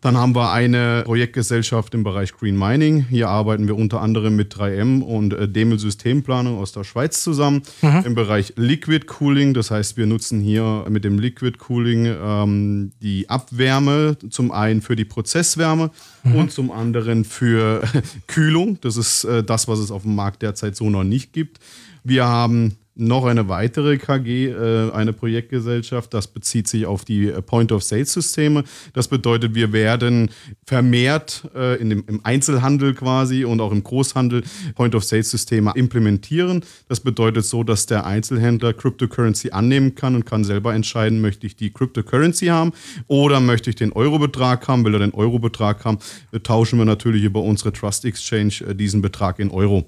Dann 0.00 0.16
haben 0.16 0.34
wir 0.34 0.52
eine 0.52 1.02
Projektgesellschaft 1.04 1.94
im 1.94 2.04
Bereich 2.04 2.32
Green 2.34 2.56
Mining. 2.56 3.06
Hier 3.08 3.28
arbeiten 3.28 3.66
wir 3.66 3.76
unter 3.76 4.00
anderem 4.00 4.36
mit 4.36 4.54
3M 4.54 5.02
und 5.02 5.32
äh, 5.32 5.48
Demel 5.48 5.78
Systemplanung 5.78 6.58
aus 6.58 6.72
der 6.72 6.84
Schweiz 6.84 7.22
zusammen. 7.22 7.62
Im 8.04 8.14
Bereich 8.14 8.52
Liquid 8.56 9.06
Cooling, 9.06 9.54
das 9.54 9.70
heißt, 9.70 9.96
wir 9.96 10.06
nutzen 10.06 10.40
hier 10.40 10.84
mit 10.88 11.04
dem 11.04 11.18
Liquid 11.18 11.58
Cooling 11.58 12.06
ähm, 12.06 12.92
die 13.02 13.28
Abwärme 13.28 14.16
zum 14.30 14.50
einen 14.50 14.82
für 14.82 14.96
die 14.96 15.04
Prozesswärme 15.04 15.90
und 16.24 16.52
zum 16.52 16.70
anderen 16.70 17.24
für 17.24 17.82
Kühlung. 18.26 18.78
Das 18.80 18.96
ist 18.96 19.24
äh, 19.24 19.42
das, 19.42 19.68
was 19.68 19.78
es 19.78 19.90
auf 19.90 20.02
dem 20.02 20.14
Markt 20.14 20.42
derzeit 20.42 20.76
so 20.76 20.90
noch 20.90 21.04
nicht 21.04 21.32
gibt. 21.32 21.58
Wir 22.04 22.26
haben 22.26 22.76
noch 22.96 23.26
eine 23.26 23.48
weitere 23.48 23.98
KG, 23.98 24.48
äh, 24.48 24.90
eine 24.90 25.12
Projektgesellschaft, 25.12 26.14
das 26.14 26.26
bezieht 26.26 26.66
sich 26.66 26.86
auf 26.86 27.04
die 27.04 27.28
äh, 27.28 27.42
Point-of-Sale-Systeme. 27.42 28.64
Das 28.94 29.08
bedeutet, 29.08 29.54
wir 29.54 29.72
werden 29.72 30.30
vermehrt 30.64 31.48
äh, 31.54 31.80
in 31.80 31.90
dem, 31.90 32.04
im 32.06 32.24
Einzelhandel 32.24 32.94
quasi 32.94 33.44
und 33.44 33.60
auch 33.60 33.72
im 33.72 33.84
Großhandel 33.84 34.42
Point-of-Sale-Systeme 34.74 35.72
implementieren. 35.74 36.64
Das 36.88 37.00
bedeutet 37.00 37.44
so, 37.44 37.62
dass 37.62 37.86
der 37.86 38.06
Einzelhändler 38.06 38.72
Cryptocurrency 38.72 39.50
annehmen 39.50 39.94
kann 39.94 40.14
und 40.14 40.24
kann 40.24 40.42
selber 40.44 40.74
entscheiden, 40.74 41.20
möchte 41.20 41.46
ich 41.46 41.56
die 41.56 41.72
Cryptocurrency 41.72 42.46
haben 42.46 42.72
oder 43.08 43.40
möchte 43.40 43.68
ich 43.70 43.76
den 43.76 43.92
Eurobetrag 43.92 44.66
haben. 44.68 44.84
Will 44.84 44.94
er 44.94 45.00
den 45.00 45.14
Eurobetrag 45.14 45.84
haben, 45.84 45.98
äh, 46.32 46.40
tauschen 46.40 46.78
wir 46.78 46.86
natürlich 46.86 47.24
über 47.24 47.42
unsere 47.42 47.72
Trust 47.72 48.06
Exchange 48.06 48.54
äh, 48.66 48.74
diesen 48.74 49.02
Betrag 49.02 49.38
in 49.38 49.50
Euro. 49.50 49.86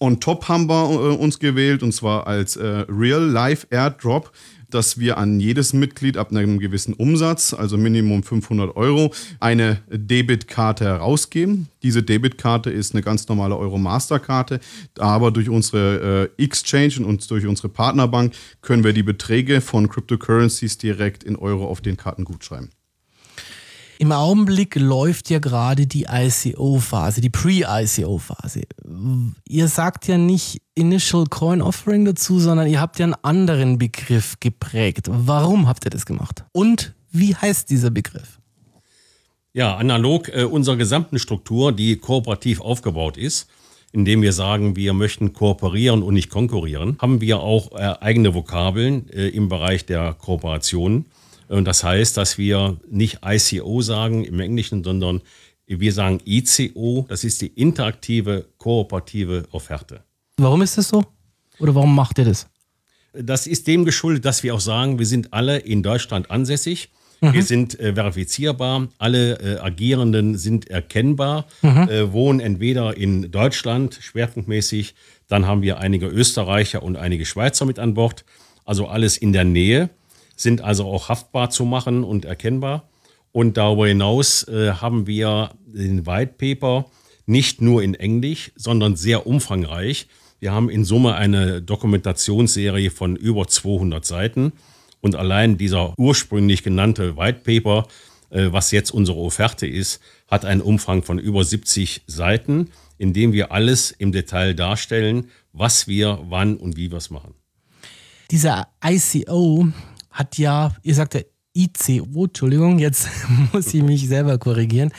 On 0.00 0.20
top 0.20 0.48
haben 0.48 0.68
wir 0.68 0.90
äh, 0.90 1.16
uns 1.16 1.38
gewählt 1.38 1.82
und 1.82 1.92
zwar 1.92 2.26
als 2.26 2.56
äh, 2.56 2.84
Real 2.88 3.22
Life 3.22 3.66
Airdrop, 3.70 4.32
dass 4.74 4.98
wir 4.98 5.18
an 5.18 5.38
jedes 5.38 5.72
Mitglied 5.72 6.16
ab 6.16 6.30
einem 6.30 6.58
gewissen 6.58 6.94
Umsatz, 6.94 7.54
also 7.54 7.76
Minimum 7.76 8.24
500 8.24 8.76
Euro, 8.76 9.14
eine 9.38 9.80
Debitkarte 9.88 10.84
herausgeben. 10.84 11.68
Diese 11.84 12.02
Debitkarte 12.02 12.70
ist 12.70 12.92
eine 12.92 13.02
ganz 13.02 13.28
normale 13.28 13.56
Euro 13.56 13.78
Masterkarte, 13.78 14.58
aber 14.98 15.30
durch 15.30 15.48
unsere 15.48 16.30
äh, 16.38 16.42
Exchange 16.42 17.06
und 17.06 17.30
durch 17.30 17.46
unsere 17.46 17.68
Partnerbank 17.68 18.34
können 18.62 18.82
wir 18.82 18.92
die 18.92 19.04
Beträge 19.04 19.60
von 19.60 19.88
Cryptocurrencies 19.88 20.76
direkt 20.78 21.22
in 21.22 21.36
Euro 21.36 21.66
auf 21.66 21.80
den 21.80 21.96
Karten 21.96 22.24
gutschreiben. 22.24 22.70
Im 23.98 24.12
Augenblick 24.12 24.74
läuft 24.76 25.30
ja 25.30 25.38
gerade 25.38 25.86
die 25.86 26.06
ICO-Phase, 26.10 27.20
die 27.20 27.30
Pre-ICO-Phase. 27.30 28.62
Ihr 29.48 29.68
sagt 29.68 30.08
ja 30.08 30.18
nicht 30.18 30.60
Initial 30.74 31.26
Coin 31.26 31.62
Offering 31.62 32.04
dazu, 32.04 32.40
sondern 32.40 32.66
ihr 32.68 32.80
habt 32.80 32.98
ja 32.98 33.04
einen 33.04 33.14
anderen 33.22 33.78
Begriff 33.78 34.40
geprägt. 34.40 35.06
Warum 35.10 35.68
habt 35.68 35.84
ihr 35.84 35.90
das 35.90 36.06
gemacht? 36.06 36.44
Und 36.52 36.94
wie 37.10 37.36
heißt 37.36 37.70
dieser 37.70 37.90
Begriff? 37.90 38.40
Ja, 39.52 39.76
analog 39.76 40.28
äh, 40.28 40.42
unserer 40.42 40.76
gesamten 40.76 41.20
Struktur, 41.20 41.70
die 41.70 41.96
kooperativ 41.96 42.60
aufgebaut 42.60 43.16
ist, 43.16 43.48
indem 43.92 44.20
wir 44.22 44.32
sagen, 44.32 44.74
wir 44.74 44.92
möchten 44.94 45.32
kooperieren 45.32 46.02
und 46.02 46.14
nicht 46.14 46.28
konkurrieren, 46.28 46.98
haben 47.00 47.20
wir 47.20 47.38
auch 47.38 47.70
äh, 47.70 47.94
eigene 48.00 48.34
Vokabeln 48.34 49.08
äh, 49.10 49.28
im 49.28 49.48
Bereich 49.48 49.86
der 49.86 50.14
Kooperation. 50.14 51.04
Und 51.48 51.64
das 51.66 51.84
heißt, 51.84 52.16
dass 52.16 52.38
wir 52.38 52.78
nicht 52.88 53.20
ICO 53.24 53.80
sagen 53.82 54.24
im 54.24 54.40
Englischen, 54.40 54.82
sondern 54.82 55.20
wir 55.66 55.92
sagen 55.92 56.20
ICO, 56.24 57.06
das 57.08 57.24
ist 57.24 57.40
die 57.42 57.48
interaktive 57.48 58.46
kooperative 58.58 59.46
Offerte. 59.50 60.02
Warum 60.36 60.62
ist 60.62 60.78
das 60.78 60.88
so? 60.88 61.04
Oder 61.58 61.74
warum 61.74 61.94
macht 61.94 62.18
ihr 62.18 62.24
das? 62.24 62.46
Das 63.12 63.46
ist 63.46 63.66
dem 63.66 63.84
geschuldet, 63.84 64.24
dass 64.24 64.42
wir 64.42 64.54
auch 64.54 64.60
sagen, 64.60 64.98
wir 64.98 65.06
sind 65.06 65.32
alle 65.32 65.58
in 65.58 65.82
Deutschland 65.82 66.30
ansässig. 66.30 66.90
Mhm. 67.20 67.32
Wir 67.32 67.42
sind 67.42 67.78
äh, 67.78 67.94
verifizierbar, 67.94 68.88
alle 68.98 69.38
äh, 69.38 69.58
Agierenden 69.60 70.36
sind 70.36 70.68
erkennbar, 70.68 71.46
mhm. 71.62 71.88
äh, 71.88 72.12
wohnen 72.12 72.40
entweder 72.40 72.96
in 72.96 73.30
Deutschland 73.30 73.98
schwerpunktmäßig, 74.00 74.94
dann 75.28 75.46
haben 75.46 75.62
wir 75.62 75.78
einige 75.78 76.06
Österreicher 76.06 76.82
und 76.82 76.96
einige 76.96 77.24
Schweizer 77.24 77.64
mit 77.64 77.78
an 77.78 77.94
Bord, 77.94 78.24
also 78.64 78.88
alles 78.88 79.16
in 79.16 79.32
der 79.32 79.44
Nähe, 79.44 79.90
sind 80.36 80.60
also 80.60 80.86
auch 80.86 81.08
haftbar 81.08 81.50
zu 81.50 81.64
machen 81.64 82.04
und 82.04 82.24
erkennbar. 82.24 82.88
Und 83.32 83.56
darüber 83.56 83.88
hinaus 83.88 84.46
äh, 84.48 84.72
haben 84.72 85.06
wir 85.06 85.50
den 85.66 86.06
White 86.06 86.34
Paper 86.38 86.86
nicht 87.26 87.60
nur 87.60 87.82
in 87.82 87.94
Englisch, 87.94 88.52
sondern 88.54 88.96
sehr 88.96 89.26
umfangreich. 89.26 90.06
Wir 90.40 90.52
haben 90.52 90.68
in 90.68 90.84
Summe 90.84 91.14
eine 91.14 91.62
Dokumentationsserie 91.62 92.90
von 92.90 93.16
über 93.16 93.48
200 93.48 94.04
Seiten 94.04 94.52
und 95.00 95.16
allein 95.16 95.58
dieser 95.58 95.94
ursprünglich 95.98 96.62
genannte 96.62 97.16
White 97.16 97.40
Paper, 97.44 97.86
äh, 98.30 98.52
was 98.52 98.70
jetzt 98.70 98.90
unsere 98.90 99.18
Offerte 99.18 99.66
ist, 99.66 100.00
hat 100.28 100.44
einen 100.44 100.60
Umfang 100.60 101.02
von 101.02 101.18
über 101.18 101.44
70 101.44 102.02
Seiten, 102.06 102.70
in 102.98 103.12
dem 103.12 103.32
wir 103.32 103.52
alles 103.52 103.90
im 103.90 104.12
Detail 104.12 104.54
darstellen, 104.54 105.30
was 105.52 105.88
wir 105.88 106.20
wann 106.28 106.56
und 106.56 106.76
wie 106.76 106.90
wir 106.90 106.98
es 106.98 107.10
machen. 107.10 107.34
Dieser 108.30 108.68
ICO 108.82 109.68
hat 110.14 110.38
ja, 110.38 110.72
ihr 110.82 110.94
sagt 110.94 111.14
ja 111.14 111.20
ICO, 111.52 112.24
Entschuldigung, 112.24 112.78
jetzt 112.78 113.08
muss 113.52 113.74
ich 113.74 113.82
mich 113.82 114.08
selber 114.08 114.38
korrigieren, 114.38 114.92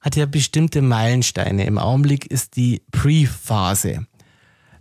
hat 0.00 0.16
ja 0.16 0.26
bestimmte 0.26 0.80
Meilensteine. 0.80 1.66
Im 1.66 1.78
Augenblick 1.78 2.26
ist 2.26 2.56
die 2.56 2.82
Pre-Phase. 2.90 4.06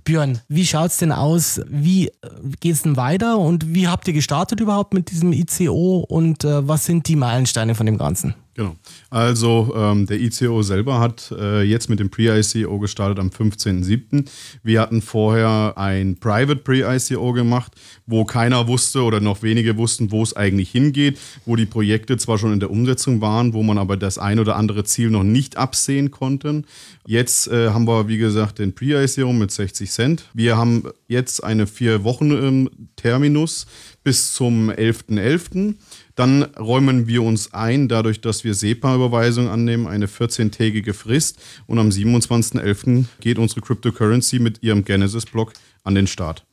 Björn, 0.04 0.40
wie 0.50 0.66
schaut 0.66 0.92
es 0.92 0.98
denn 0.98 1.12
aus? 1.12 1.62
Wie 1.68 2.08
äh, 2.08 2.12
geht 2.60 2.74
es 2.74 2.82
denn 2.84 2.98
weiter 2.98 3.40
und 3.40 3.74
wie 3.74 3.88
habt 3.88 4.08
ihr 4.08 4.14
gestartet 4.14 4.60
überhaupt 4.60 4.94
mit 4.94 5.12
diesem 5.12 5.32
ICO 5.32 6.00
und 6.00 6.44
äh, 6.44 6.68
was 6.68 6.86
sind 6.86 7.08
die 7.08 7.16
Meilensteine 7.16 7.74
von 7.74 7.86
dem 7.86 7.98
Ganzen? 7.98 8.36
Genau. 8.56 8.76
Also 9.10 9.74
ähm, 9.76 10.06
der 10.06 10.20
ICO 10.20 10.62
selber 10.62 11.00
hat 11.00 11.34
äh, 11.38 11.64
jetzt 11.64 11.90
mit 11.90 12.00
dem 12.00 12.12
Pre-ICO 12.12 12.78
gestartet 12.78 13.18
am 13.18 13.30
15.07. 13.30 14.30
Wir 14.62 14.82
hatten 14.82 15.02
vorher 15.02 15.74
ein 15.76 16.18
Private 16.18 16.58
Pre-ICO 16.58 17.34
gemacht, 17.34 17.72
wo 18.06 18.26
keiner 18.26 18.68
wusste 18.68 19.02
oder 19.02 19.20
noch 19.20 19.42
wenige 19.42 19.76
wussten, 19.78 20.12
wo 20.12 20.22
es 20.22 20.36
eigentlich 20.36 20.70
hingeht, 20.70 21.18
wo 21.46 21.56
die 21.56 21.66
Projekte 21.66 22.18
zwar 22.18 22.38
schon 22.38 22.54
in 22.54 22.60
der 22.60 22.70
Umsetzung 22.70 23.22
waren, 23.22 23.54
wo 23.54 23.64
man 23.64 23.80
aber 23.80 23.98
das 23.98 24.20
ein 24.20 24.38
oder 24.38 24.56
andere 24.56 24.84
Ziel 24.84 25.10
noch 25.10 25.24
nicht 25.24 25.58
absehen 25.58 26.12
konnte. 26.12 26.62
Jetzt 27.08 27.48
äh, 27.48 27.70
haben 27.70 27.88
wir, 27.88 28.08
wie 28.08 28.20
gesagt, 28.20 28.60
den 28.60 28.76
Pre-ICO 28.76 29.34
mit 29.34 29.50
60 29.50 29.90
Cent. 29.90 30.30
Wir 30.36 30.58
haben 30.58 30.84
jetzt 31.08 31.44
eine 31.44 31.66
vier 31.66 32.04
Wochen 32.04 32.30
ähm, 32.32 32.70
Terminus 32.98 33.66
bis 34.04 34.34
zum 34.34 34.70
11.11. 34.70 35.14
.11. 35.14 35.76
Dann 36.16 36.44
räumen 36.44 37.08
wir 37.08 37.24
uns 37.24 37.54
ein, 37.54 37.88
dadurch, 37.88 38.22
dass 38.22 38.44
wir 38.44 38.54
SEPA-Überweisung 38.54 39.50
annehmen, 39.50 39.88
eine 39.88 40.06
14-tägige 40.06 40.94
Frist. 40.94 41.42
Und 41.66 41.80
am 41.80 41.90
27.11. 41.90 43.06
geht 43.20 43.40
unsere 43.40 43.62
Cryptocurrency 43.62 44.40
mit 44.40 44.62
ihrem 44.62 44.86
Genesis-Block 44.86 45.54
an 45.84 45.96
den 45.96 46.08
Start. 46.08 46.46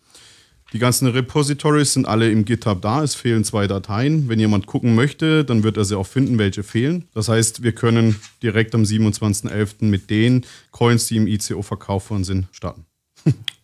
Die 0.73 0.79
ganzen 0.79 1.09
Repositories 1.09 1.95
sind 1.95 2.07
alle 2.07 2.31
im 2.31 2.45
GitHub 2.45 2.81
da. 2.81 3.03
Es 3.03 3.17
fehlen 3.17 3.43
zwei 3.43 3.67
Dateien. 3.67 4.29
Wenn 4.29 4.39
jemand 4.39 4.67
gucken 4.67 4.95
möchte, 4.95 5.45
dann 5.45 5.65
wird 5.65 5.77
er 5.77 5.85
sie 5.85 5.99
auch 5.99 6.07
finden, 6.07 6.39
welche 6.39 6.63
fehlen. 6.63 7.09
Das 7.13 7.29
heißt, 7.29 7.65
wir 7.65 7.73
können 7.73 8.17
direkt 8.43 8.75
am 8.77 8.83
27.11. 8.83 9.87
mit 9.87 10.11
den 10.11 10.47
Coins, 10.71 11.09
die 11.09 11.17
im 11.17 11.27
ICO 11.27 11.63
verkauft 11.63 12.11
worden 12.11 12.25
sind, 12.25 12.47
starten. 12.53 12.87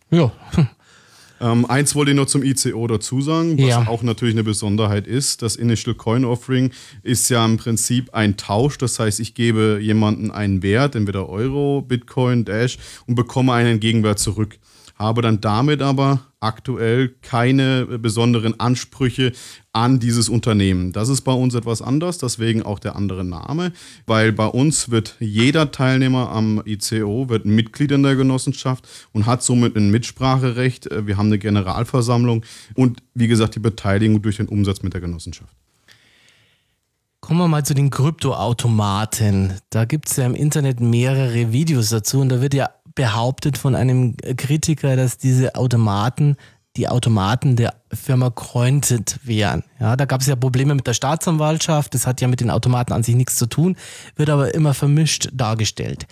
Ja, 0.09 0.31
ähm, 1.39 1.65
eins 1.65 1.95
wollte 1.95 2.11
ich 2.11 2.17
noch 2.17 2.25
zum 2.25 2.43
ICO 2.43 2.87
dazu 2.87 3.21
sagen, 3.21 3.57
was 3.57 3.67
ja. 3.67 3.87
auch 3.87 4.01
natürlich 4.03 4.35
eine 4.35 4.43
Besonderheit 4.43 5.07
ist. 5.07 5.41
Das 5.41 5.55
Initial 5.55 5.95
Coin 5.95 6.25
Offering 6.25 6.71
ist 7.03 7.29
ja 7.29 7.45
im 7.45 7.57
Prinzip 7.57 8.13
ein 8.13 8.37
Tausch. 8.37 8.77
Das 8.77 8.99
heißt, 8.99 9.19
ich 9.19 9.33
gebe 9.33 9.79
jemanden 9.81 10.31
einen 10.31 10.63
Wert, 10.63 10.95
entweder 10.95 11.29
Euro, 11.29 11.81
Bitcoin, 11.81 12.45
Dash 12.45 12.77
und 13.05 13.15
bekomme 13.15 13.53
einen 13.53 13.79
Gegenwert 13.79 14.19
zurück 14.19 14.57
habe 14.97 15.21
dann 15.21 15.41
damit 15.41 15.81
aber 15.81 16.21
aktuell 16.39 17.15
keine 17.21 17.85
besonderen 17.85 18.59
Ansprüche 18.59 19.31
an 19.73 19.99
dieses 19.99 20.29
Unternehmen. 20.29 20.91
Das 20.91 21.09
ist 21.09 21.21
bei 21.21 21.31
uns 21.31 21.55
etwas 21.55 21.81
anders, 21.81 22.17
deswegen 22.17 22.63
auch 22.63 22.79
der 22.79 22.95
andere 22.95 23.23
Name, 23.23 23.73
weil 24.05 24.31
bei 24.31 24.45
uns 24.45 24.91
wird 24.91 25.15
jeder 25.19 25.71
Teilnehmer 25.71 26.29
am 26.29 26.61
ICO 26.65 27.29
wird 27.29 27.45
Mitglied 27.45 27.91
in 27.91 28.03
der 28.03 28.15
Genossenschaft 28.15 28.87
und 29.13 29.25
hat 29.25 29.43
somit 29.43 29.75
ein 29.75 29.89
Mitspracherecht. 29.91 30.89
Wir 30.91 31.17
haben 31.17 31.27
eine 31.27 31.39
Generalversammlung 31.39 32.43
und 32.75 33.01
wie 33.13 33.27
gesagt 33.27 33.55
die 33.55 33.59
Beteiligung 33.59 34.21
durch 34.21 34.37
den 34.37 34.47
Umsatz 34.47 34.83
mit 34.83 34.93
der 34.93 35.01
Genossenschaft. 35.01 35.53
Kommen 37.19 37.39
wir 37.39 37.47
mal 37.47 37.65
zu 37.65 37.73
den 37.73 37.89
Kryptoautomaten. 37.89 39.55
Da 39.69 39.85
gibt 39.85 40.07
es 40.07 40.15
ja 40.15 40.25
im 40.25 40.35
Internet 40.35 40.79
mehrere 40.79 41.51
Videos 41.51 41.89
dazu 41.89 42.21
und 42.21 42.29
da 42.29 42.41
wird 42.41 42.53
ja 42.53 42.69
behauptet 42.97 43.59
von 43.59 43.75
einem 43.75 44.17
Kritiker, 44.17 44.95
dass 44.95 45.17
diese 45.17 45.55
Automaten 45.55 46.35
die 46.77 46.87
Automaten 46.87 47.55
der 47.55 47.75
Firma 47.91 48.29
Cointed 48.29 49.19
wären. 49.23 49.63
Ja, 49.79 49.95
da 49.95 50.05
gab 50.05 50.21
es 50.21 50.27
ja 50.27 50.35
Probleme 50.35 50.75
mit 50.75 50.85
der 50.85 50.93
Staatsanwaltschaft, 50.93 51.93
das 51.93 52.05
hat 52.05 52.21
ja 52.21 52.27
mit 52.27 52.39
den 52.39 52.51
Automaten 52.51 52.93
an 52.93 53.01
sich 53.03 53.15
nichts 53.15 53.35
zu 53.35 53.47
tun, 53.47 53.75
wird 54.15 54.29
aber 54.29 54.53
immer 54.53 54.73
vermischt 54.73 55.29
dargestellt. 55.33 56.05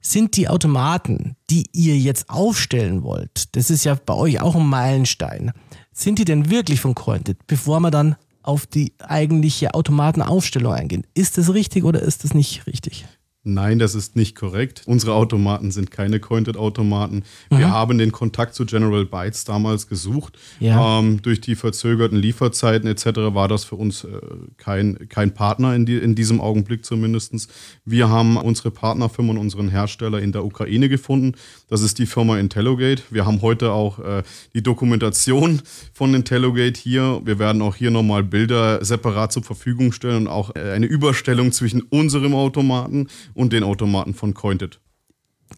Sind 0.00 0.36
die 0.36 0.48
Automaten, 0.48 1.36
die 1.48 1.64
ihr 1.72 1.96
jetzt 1.96 2.28
aufstellen 2.28 3.02
wollt, 3.02 3.56
das 3.56 3.70
ist 3.70 3.84
ja 3.84 3.94
bei 3.94 4.14
euch 4.14 4.40
auch 4.40 4.54
ein 4.54 4.66
Meilenstein, 4.66 5.52
sind 5.92 6.18
die 6.18 6.26
denn 6.26 6.50
wirklich 6.50 6.80
von 6.80 6.94
Cointed, 6.94 7.46
bevor 7.46 7.80
wir 7.80 7.90
dann 7.90 8.16
auf 8.42 8.66
die 8.66 8.92
eigentliche 9.00 9.74
Automatenaufstellung 9.74 10.72
eingehen? 10.72 11.06
Ist 11.14 11.36
das 11.36 11.52
richtig 11.52 11.84
oder 11.84 12.00
ist 12.00 12.24
das 12.24 12.34
nicht 12.34 12.66
richtig? 12.66 13.06
Nein, 13.48 13.78
das 13.78 13.94
ist 13.94 14.16
nicht 14.16 14.34
korrekt. 14.34 14.82
Unsere 14.86 15.14
Automaten 15.14 15.70
sind 15.70 15.92
keine 15.92 16.18
Cointed-Automaten. 16.18 17.22
Wir 17.48 17.70
haben 17.70 17.96
den 17.96 18.10
Kontakt 18.10 18.56
zu 18.56 18.66
General 18.66 19.04
Bytes 19.04 19.44
damals 19.44 19.86
gesucht. 19.86 20.36
Ja. 20.58 20.98
Ähm, 20.98 21.22
durch 21.22 21.40
die 21.40 21.54
verzögerten 21.54 22.18
Lieferzeiten 22.18 22.88
etc. 22.88 23.06
war 23.34 23.46
das 23.46 23.64
für 23.64 23.76
uns 23.76 24.02
äh, 24.02 24.08
kein, 24.56 25.08
kein 25.08 25.32
Partner 25.32 25.76
in, 25.76 25.86
die, 25.86 25.96
in 25.96 26.16
diesem 26.16 26.40
Augenblick 26.40 26.84
zumindest. 26.84 27.48
Wir 27.84 28.08
haben 28.08 28.36
unsere 28.36 28.72
Partnerfirmen 28.72 29.36
und 29.36 29.38
unseren 29.38 29.68
Hersteller 29.68 30.20
in 30.20 30.32
der 30.32 30.44
Ukraine 30.44 30.88
gefunden. 30.88 31.34
Das 31.68 31.80
ist 31.80 31.98
die 31.98 32.06
Firma 32.06 32.38
Intellogate. 32.38 33.02
Wir 33.10 33.26
haben 33.26 33.42
heute 33.42 33.72
auch 33.72 33.98
äh, 33.98 34.22
die 34.54 34.62
Dokumentation 34.62 35.62
von 35.92 36.14
Intellogate 36.14 36.78
hier. 36.78 37.20
Wir 37.24 37.40
werden 37.40 37.60
auch 37.60 37.74
hier 37.74 37.90
nochmal 37.90 38.22
Bilder 38.22 38.84
separat 38.84 39.32
zur 39.32 39.42
Verfügung 39.42 39.90
stellen 39.90 40.26
und 40.26 40.28
auch 40.28 40.54
äh, 40.54 40.72
eine 40.72 40.86
Überstellung 40.86 41.50
zwischen 41.50 41.82
unserem 41.82 42.34
Automaten 42.34 43.08
und 43.34 43.52
den 43.52 43.64
Automaten 43.64 44.14
von 44.14 44.32
Cointed. 44.32 44.78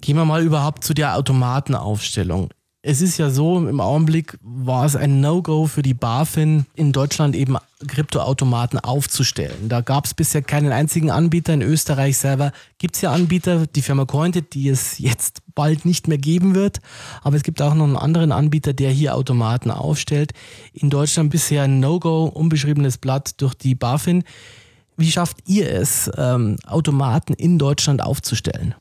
Gehen 0.00 0.16
wir 0.16 0.24
mal 0.24 0.42
überhaupt 0.42 0.82
zu 0.82 0.94
der 0.94 1.14
Automatenaufstellung. 1.14 2.50
Es 2.80 3.00
ist 3.00 3.18
ja 3.18 3.28
so, 3.28 3.58
im 3.58 3.80
Augenblick 3.80 4.38
war 4.40 4.86
es 4.86 4.94
ein 4.94 5.20
No-Go 5.20 5.66
für 5.66 5.82
die 5.82 5.94
BaFin, 5.94 6.64
in 6.76 6.92
Deutschland 6.92 7.34
eben 7.34 7.56
Kryptoautomaten 7.84 8.78
aufzustellen. 8.78 9.68
Da 9.68 9.80
gab 9.80 10.04
es 10.04 10.14
bisher 10.14 10.42
keinen 10.42 10.70
einzigen 10.70 11.10
Anbieter. 11.10 11.54
In 11.54 11.62
Österreich 11.62 12.18
selber 12.18 12.52
gibt 12.78 12.94
es 12.94 13.02
ja 13.02 13.12
Anbieter, 13.12 13.66
die 13.66 13.82
Firma 13.82 14.04
Cointed, 14.04 14.54
die 14.54 14.68
es 14.68 15.00
jetzt 15.00 15.42
bald 15.56 15.86
nicht 15.86 16.06
mehr 16.06 16.18
geben 16.18 16.54
wird. 16.54 16.78
Aber 17.22 17.34
es 17.34 17.42
gibt 17.42 17.60
auch 17.62 17.74
noch 17.74 17.84
einen 17.84 17.96
anderen 17.96 18.30
Anbieter, 18.30 18.72
der 18.72 18.92
hier 18.92 19.16
Automaten 19.16 19.72
aufstellt. 19.72 20.32
In 20.72 20.88
Deutschland 20.88 21.30
bisher 21.30 21.64
ein 21.64 21.80
No-Go, 21.80 22.26
unbeschriebenes 22.26 22.98
Blatt 22.98 23.40
durch 23.40 23.54
die 23.54 23.74
BaFin. 23.74 24.22
Wie 24.96 25.10
schafft 25.10 25.38
ihr 25.46 25.68
es, 25.68 26.08
ähm, 26.16 26.58
Automaten 26.64 27.34
in 27.34 27.58
Deutschland 27.58 28.02
aufzustellen? 28.02 28.76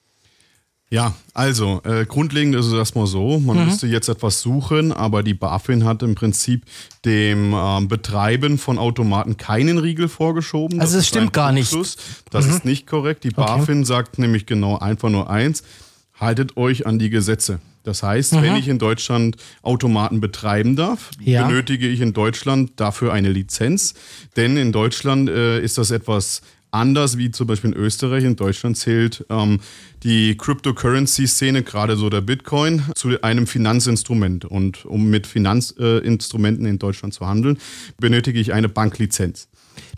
Ja, 0.89 1.13
also 1.33 1.81
äh, 1.83 2.05
grundlegend 2.05 2.55
ist 2.55 2.67
es 2.67 2.73
erstmal 2.73 3.07
so, 3.07 3.39
man 3.39 3.57
mhm. 3.59 3.65
müsste 3.65 3.87
jetzt 3.87 4.07
etwas 4.07 4.41
suchen, 4.41 4.93
aber 4.93 5.21
die 5.21 5.33
BaFin 5.33 5.83
hat 5.83 6.01
im 6.01 6.15
Prinzip 6.15 6.63
dem 7.03 7.53
ähm, 7.53 7.89
Betreiben 7.89 8.57
von 8.57 8.77
Automaten 8.77 9.35
keinen 9.35 9.79
Riegel 9.79 10.07
vorgeschoben. 10.07 10.79
Also 10.79 10.95
das 10.97 11.07
stimmt 11.07 11.33
gar 11.33 11.51
nicht. 11.51 11.73
Das 12.31 12.45
mhm. 12.45 12.51
ist 12.51 12.63
nicht 12.63 12.87
korrekt. 12.87 13.25
Die 13.25 13.31
BaFin 13.31 13.79
okay. 13.79 13.85
sagt 13.85 14.17
nämlich 14.17 14.45
genau 14.45 14.77
einfach 14.77 15.09
nur 15.09 15.29
eins, 15.29 15.63
haltet 16.17 16.55
euch 16.55 16.85
an 16.85 16.99
die 16.99 17.09
Gesetze. 17.09 17.59
Das 17.83 18.03
heißt, 18.03 18.33
mhm. 18.33 18.41
wenn 18.41 18.55
ich 18.55 18.69
in 18.69 18.79
Deutschland 18.79 19.37
Automaten 19.63 20.21
betreiben 20.21 20.77
darf, 20.77 21.11
ja. 21.21 21.47
benötige 21.47 21.87
ich 21.87 21.99
in 21.99 22.13
Deutschland 22.13 22.71
dafür 22.77 23.11
eine 23.11 23.29
Lizenz. 23.29 23.93
Denn 24.37 24.55
in 24.55 24.71
Deutschland 24.71 25.29
äh, 25.29 25.61
ist 25.61 25.77
das 25.77 25.91
etwas 25.91 26.41
anders 26.71 27.17
wie 27.17 27.31
zum 27.31 27.47
Beispiel 27.47 27.71
in 27.71 27.77
Österreich. 27.77 28.23
In 28.23 28.35
Deutschland 28.35 28.77
zählt 28.77 29.25
ähm, 29.29 29.59
die 30.03 30.35
Cryptocurrency-Szene, 30.37 31.63
gerade 31.63 31.95
so 31.95 32.09
der 32.09 32.21
Bitcoin, 32.21 32.83
zu 32.95 33.21
einem 33.21 33.47
Finanzinstrument. 33.47 34.45
Und 34.45 34.85
um 34.85 35.09
mit 35.09 35.27
Finanzinstrumenten 35.27 36.65
äh, 36.65 36.69
in 36.69 36.79
Deutschland 36.79 37.13
zu 37.13 37.27
handeln, 37.27 37.57
benötige 37.99 38.39
ich 38.39 38.53
eine 38.53 38.69
Banklizenz. 38.69 39.47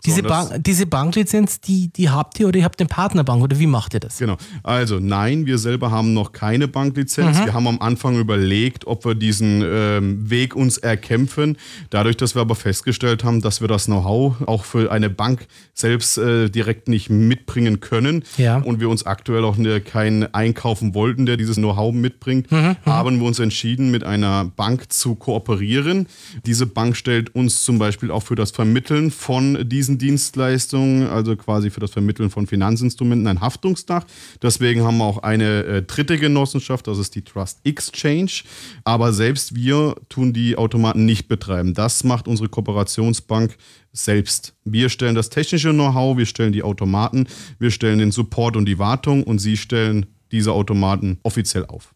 Diese, 0.04 0.22
Bank, 0.22 0.64
diese 0.64 0.86
Banklizenz, 0.86 1.60
die, 1.60 1.88
die 1.88 2.10
habt 2.10 2.38
ihr 2.40 2.48
oder 2.48 2.58
ihr 2.58 2.64
habt 2.64 2.80
eine 2.80 2.88
Partnerbank 2.88 3.42
oder 3.42 3.58
wie 3.58 3.66
macht 3.66 3.94
ihr 3.94 4.00
das? 4.00 4.18
Genau. 4.18 4.36
Also 4.62 4.98
nein, 4.98 5.46
wir 5.46 5.58
selber 5.58 5.90
haben 5.90 6.14
noch 6.14 6.32
keine 6.32 6.68
Banklizenz. 6.68 7.38
Mhm. 7.38 7.44
Wir 7.46 7.54
haben 7.54 7.66
am 7.66 7.80
Anfang 7.80 8.18
überlegt, 8.18 8.86
ob 8.86 9.04
wir 9.04 9.14
diesen 9.14 9.62
ähm, 9.64 10.30
Weg 10.30 10.56
uns 10.56 10.78
erkämpfen. 10.78 11.56
Dadurch, 11.90 12.16
dass 12.16 12.34
wir 12.34 12.42
aber 12.42 12.54
festgestellt 12.54 13.24
haben, 13.24 13.40
dass 13.40 13.60
wir 13.60 13.68
das 13.68 13.86
Know-how 13.86 14.36
auch 14.46 14.64
für 14.64 14.90
eine 14.90 15.10
Bank 15.10 15.46
selbst 15.74 16.18
äh, 16.18 16.48
direkt 16.48 16.88
nicht 16.88 17.10
mitbringen 17.10 17.80
können 17.80 18.24
ja. 18.36 18.58
und 18.58 18.80
wir 18.80 18.88
uns 18.88 19.06
aktuell 19.06 19.44
auch 19.44 19.56
ne, 19.56 19.80
keinen 19.80 20.32
einkaufen 20.34 20.94
wollten, 20.94 21.26
der 21.26 21.36
dieses 21.36 21.56
Know-how 21.56 21.92
mitbringt, 21.94 22.50
mhm. 22.50 22.58
mhm. 22.58 22.76
haben 22.86 23.20
wir 23.20 23.26
uns 23.26 23.38
entschieden, 23.38 23.90
mit 23.90 24.04
einer 24.04 24.44
Bank 24.44 24.92
zu 24.92 25.14
kooperieren. 25.14 26.06
Diese 26.46 26.66
Bank 26.66 26.96
stellt 26.96 27.34
uns 27.34 27.62
zum 27.62 27.78
Beispiel 27.78 28.10
auch 28.10 28.22
für 28.22 28.34
das 28.34 28.50
Vermitteln 28.50 29.10
von 29.10 29.68
diesen 29.68 29.89
Dienstleistungen, 29.98 31.06
also 31.08 31.36
quasi 31.36 31.70
für 31.70 31.80
das 31.80 31.90
Vermitteln 31.90 32.30
von 32.30 32.46
Finanzinstrumenten, 32.46 33.26
ein 33.26 33.40
Haftungsdach. 33.40 34.04
Deswegen 34.42 34.82
haben 34.82 34.98
wir 34.98 35.04
auch 35.04 35.18
eine 35.18 35.64
äh, 35.64 35.82
dritte 35.82 36.18
Genossenschaft, 36.18 36.86
das 36.86 36.98
ist 36.98 37.14
die 37.14 37.22
Trust 37.22 37.60
Exchange. 37.64 38.42
Aber 38.84 39.12
selbst 39.12 39.54
wir 39.54 39.96
tun 40.08 40.32
die 40.32 40.56
Automaten 40.56 41.04
nicht 41.04 41.28
betreiben. 41.28 41.74
Das 41.74 42.04
macht 42.04 42.28
unsere 42.28 42.48
Kooperationsbank 42.48 43.56
selbst. 43.92 44.54
Wir 44.64 44.88
stellen 44.88 45.14
das 45.14 45.30
technische 45.30 45.70
Know-how, 45.70 46.16
wir 46.16 46.26
stellen 46.26 46.52
die 46.52 46.62
Automaten, 46.62 47.26
wir 47.58 47.70
stellen 47.70 47.98
den 47.98 48.12
Support 48.12 48.56
und 48.56 48.66
die 48.66 48.78
Wartung 48.78 49.24
und 49.24 49.38
sie 49.38 49.56
stellen 49.56 50.06
diese 50.32 50.52
Automaten 50.52 51.18
offiziell 51.22 51.66
auf. 51.66 51.94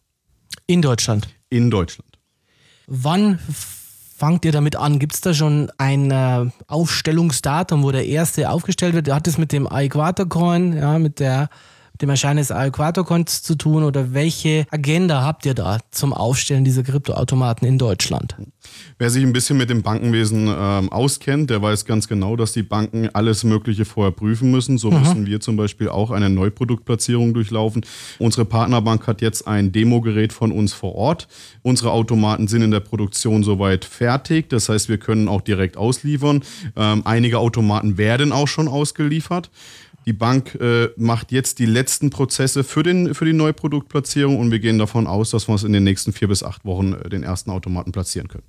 In 0.67 0.81
Deutschland? 0.81 1.29
In 1.49 1.69
Deutschland. 1.69 2.19
Wann 2.87 3.39
fangt 4.25 4.43
ihr 4.43 4.51
damit 4.51 4.75
an? 4.75 4.97
Gibt 4.97 5.13
es 5.13 5.21
da 5.21 5.35
schon 5.35 5.71
ein 5.77 6.09
äh, 6.09 6.49
Aufstellungsdatum, 6.65 7.83
wo 7.83 7.91
der 7.91 8.07
erste 8.07 8.49
aufgestellt 8.49 8.95
wird? 8.95 9.13
Hat 9.13 9.27
es 9.27 9.37
mit 9.37 9.51
dem 9.51 9.69
iQuator 9.71 10.27
Coin, 10.27 10.75
ja, 10.75 10.97
mit 10.97 11.19
der 11.19 11.47
dem 12.01 12.09
Erscheinen 12.09 12.37
des 12.37 12.49
Äquatorkonts 12.49 13.43
zu 13.43 13.55
tun 13.55 13.83
oder 13.83 14.13
welche 14.13 14.65
Agenda 14.71 15.23
habt 15.23 15.45
ihr 15.45 15.53
da 15.53 15.79
zum 15.91 16.13
Aufstellen 16.13 16.65
dieser 16.65 16.83
Kryptoautomaten 16.83 17.67
in 17.67 17.77
Deutschland? 17.77 18.35
Wer 18.97 19.09
sich 19.09 19.23
ein 19.23 19.33
bisschen 19.33 19.57
mit 19.57 19.69
dem 19.69 19.83
Bankenwesen 19.83 20.47
ähm, 20.47 20.91
auskennt, 20.91 21.49
der 21.49 21.61
weiß 21.61 21.85
ganz 21.85 22.07
genau, 22.07 22.35
dass 22.35 22.53
die 22.53 22.63
Banken 22.63 23.09
alles 23.13 23.43
Mögliche 23.43 23.85
vorher 23.85 24.11
prüfen 24.11 24.51
müssen. 24.51 24.77
So 24.77 24.91
mhm. 24.91 24.99
müssen 24.99 25.25
wir 25.25 25.39
zum 25.39 25.57
Beispiel 25.57 25.89
auch 25.89 26.11
eine 26.11 26.29
Neuproduktplatzierung 26.29 27.33
durchlaufen. 27.33 27.85
Unsere 28.19 28.45
Partnerbank 28.45 29.05
hat 29.07 29.21
jetzt 29.21 29.47
ein 29.47 29.71
Demogerät 29.71 30.33
von 30.33 30.51
uns 30.51 30.73
vor 30.73 30.95
Ort. 30.95 31.27
Unsere 31.61 31.91
Automaten 31.91 32.47
sind 32.47 32.61
in 32.61 32.71
der 32.71 32.79
Produktion 32.79 33.43
soweit 33.43 33.85
fertig. 33.85 34.49
Das 34.49 34.69
heißt, 34.69 34.89
wir 34.89 34.97
können 34.97 35.27
auch 35.27 35.41
direkt 35.41 35.77
ausliefern. 35.77 36.43
Ähm, 36.75 37.01
einige 37.05 37.39
Automaten 37.39 37.97
werden 37.97 38.31
auch 38.31 38.47
schon 38.47 38.67
ausgeliefert. 38.67 39.49
Die 40.05 40.13
Bank 40.13 40.55
äh, 40.55 40.89
macht 40.97 41.31
jetzt 41.31 41.57
die 41.59 41.65
letzten 41.65 42.11
Prozesse 42.11 42.63
für, 42.63 42.83
den, 42.83 43.15
für 43.15 43.25
die 43.25 43.33
Neuproduktplatzierung 43.33 44.37
und 44.37 44.51
wir 44.51 44.59
gehen 44.59 44.77
davon 44.77 45.07
aus, 45.07 45.31
dass 45.31 45.47
wir 45.47 45.55
es 45.55 45.63
in 45.63 45.73
den 45.73 45.83
nächsten 45.83 46.13
vier 46.13 46.27
bis 46.27 46.43
acht 46.43 46.63
Wochen 46.63 46.93
äh, 46.93 47.09
den 47.09 47.23
ersten 47.23 47.49
Automaten 47.49 47.91
platzieren 47.91 48.27
können. 48.27 48.43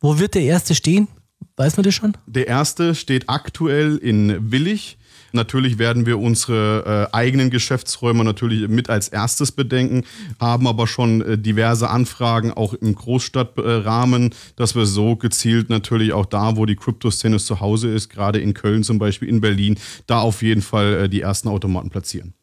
Wo 0.00 0.18
wird 0.18 0.34
der 0.34 0.42
erste 0.42 0.74
stehen? 0.74 1.08
Weiß 1.56 1.76
man 1.76 1.84
das 1.84 1.94
schon? 1.94 2.16
Der 2.26 2.46
erste 2.46 2.94
steht 2.94 3.28
aktuell 3.28 3.96
in 3.96 4.50
Willig. 4.50 4.98
Natürlich 5.32 5.78
werden 5.78 6.06
wir 6.06 6.18
unsere 6.18 7.08
äh, 7.12 7.16
eigenen 7.16 7.50
Geschäftsräume 7.50 8.24
natürlich 8.24 8.68
mit 8.68 8.90
als 8.90 9.08
erstes 9.08 9.52
bedenken, 9.52 10.04
haben 10.40 10.66
aber 10.66 10.86
schon 10.86 11.22
äh, 11.22 11.38
diverse 11.38 11.90
Anfragen 11.90 12.52
auch 12.52 12.74
im 12.74 12.94
Großstadtrahmen, 12.94 14.34
dass 14.56 14.74
wir 14.74 14.86
so 14.86 15.16
gezielt 15.16 15.70
natürlich 15.70 16.12
auch 16.12 16.26
da, 16.26 16.56
wo 16.56 16.66
die 16.66 16.76
Kryptoszene 16.76 17.38
zu 17.38 17.60
Hause 17.60 17.88
ist, 17.88 18.08
gerade 18.08 18.40
in 18.40 18.54
Köln 18.54 18.82
zum 18.82 18.98
Beispiel, 18.98 19.28
in 19.28 19.40
Berlin, 19.40 19.78
da 20.06 20.20
auf 20.20 20.42
jeden 20.42 20.62
Fall 20.62 20.94
äh, 20.94 21.08
die 21.08 21.20
ersten 21.20 21.48
Automaten 21.48 21.90
platzieren. 21.90 22.34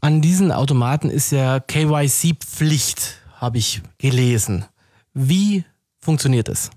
An 0.00 0.20
diesen 0.20 0.52
Automaten 0.52 1.10
ist 1.10 1.32
ja 1.32 1.58
KYC-Pflicht, 1.58 3.20
habe 3.36 3.58
ich 3.58 3.82
gelesen. 3.98 4.64
Wie 5.12 5.64
funktioniert 6.00 6.48
es? 6.48 6.70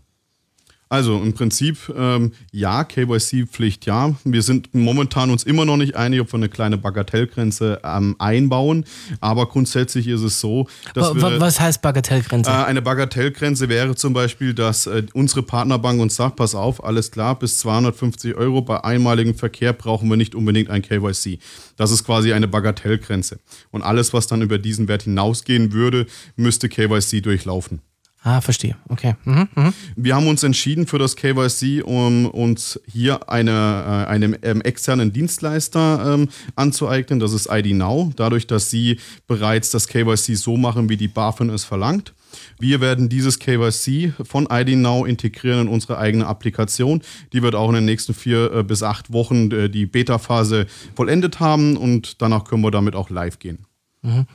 Also 0.91 1.21
im 1.21 1.31
Prinzip 1.31 1.77
ähm, 1.95 2.33
ja, 2.51 2.83
KYC-Pflicht 2.83 3.85
ja. 3.85 4.13
Wir 4.25 4.41
sind 4.41 4.75
momentan 4.75 5.29
uns 5.29 5.43
immer 5.43 5.63
noch 5.63 5.77
nicht 5.77 5.95
einig, 5.95 6.19
ob 6.19 6.33
wir 6.33 6.35
eine 6.35 6.49
kleine 6.49 6.77
Bagatellgrenze 6.77 7.79
ähm, 7.81 8.17
einbauen. 8.19 8.83
Aber 9.21 9.47
grundsätzlich 9.47 10.09
ist 10.09 10.19
es 10.19 10.41
so, 10.41 10.67
dass 10.93 11.15
wir, 11.15 11.39
Was 11.39 11.61
heißt 11.61 11.81
Bagatellgrenze? 11.81 12.51
Äh, 12.51 12.65
eine 12.65 12.81
Bagatellgrenze 12.81 13.69
wäre 13.69 13.95
zum 13.95 14.11
Beispiel, 14.11 14.53
dass 14.53 14.85
äh, 14.85 15.03
unsere 15.13 15.43
Partnerbank 15.43 16.01
uns 16.01 16.17
sagt, 16.17 16.35
pass 16.35 16.55
auf, 16.55 16.83
alles 16.83 17.09
klar, 17.09 17.39
bis 17.39 17.59
250 17.59 18.35
Euro 18.35 18.61
bei 18.61 18.83
einmaligem 18.83 19.33
Verkehr 19.33 19.71
brauchen 19.71 20.09
wir 20.09 20.17
nicht 20.17 20.35
unbedingt 20.35 20.69
ein 20.69 20.81
KYC. 20.81 21.39
Das 21.77 21.91
ist 21.91 22.03
quasi 22.03 22.33
eine 22.33 22.49
Bagatellgrenze. 22.49 23.39
Und 23.71 23.81
alles, 23.81 24.11
was 24.11 24.27
dann 24.27 24.41
über 24.41 24.57
diesen 24.57 24.89
Wert 24.89 25.03
hinausgehen 25.03 25.71
würde, 25.71 26.05
müsste 26.35 26.67
KYC 26.67 27.21
durchlaufen. 27.21 27.79
Ah, 28.23 28.39
verstehe. 28.39 28.75
Okay. 28.87 29.15
Mhm, 29.25 29.47
mh. 29.55 29.73
Wir 29.95 30.15
haben 30.15 30.27
uns 30.27 30.43
entschieden 30.43 30.85
für 30.85 30.99
das 30.99 31.15
KYC, 31.15 31.81
um 31.83 32.27
uns 32.27 32.79
hier 32.85 33.29
eine, 33.29 33.51
äh, 33.51 34.09
einem 34.09 34.35
ähm, 34.43 34.61
externen 34.61 35.11
Dienstleister 35.11 36.13
ähm, 36.13 36.29
anzueignen. 36.55 37.19
Das 37.19 37.33
ist 37.33 37.49
ID 37.51 37.73
Now. 37.73 38.11
Dadurch, 38.15 38.45
dass 38.45 38.69
sie 38.69 38.99
bereits 39.27 39.71
das 39.71 39.87
KYC 39.87 40.35
so 40.35 40.55
machen, 40.55 40.87
wie 40.87 40.97
die 40.97 41.07
BaFin 41.07 41.49
es 41.49 41.63
verlangt. 41.63 42.13
Wir 42.59 42.79
werden 42.79 43.09
dieses 43.09 43.39
KYC 43.39 44.13
von 44.23 44.47
ID 44.51 44.77
Now 44.77 45.03
integrieren 45.05 45.61
in 45.61 45.67
unsere 45.67 45.97
eigene 45.97 46.27
Applikation. 46.27 47.01
Die 47.33 47.41
wird 47.41 47.55
auch 47.55 47.69
in 47.69 47.75
den 47.75 47.85
nächsten 47.85 48.13
vier 48.13 48.53
äh, 48.53 48.63
bis 48.63 48.83
acht 48.83 49.11
Wochen 49.11 49.49
äh, 49.51 49.67
die 49.67 49.87
Beta-Phase 49.87 50.67
vollendet 50.95 51.39
haben 51.39 51.75
und 51.75 52.21
danach 52.21 52.43
können 52.43 52.61
wir 52.61 52.71
damit 52.71 52.95
auch 52.95 53.09
live 53.09 53.39
gehen. 53.39 53.65
Mhm. 54.01 54.25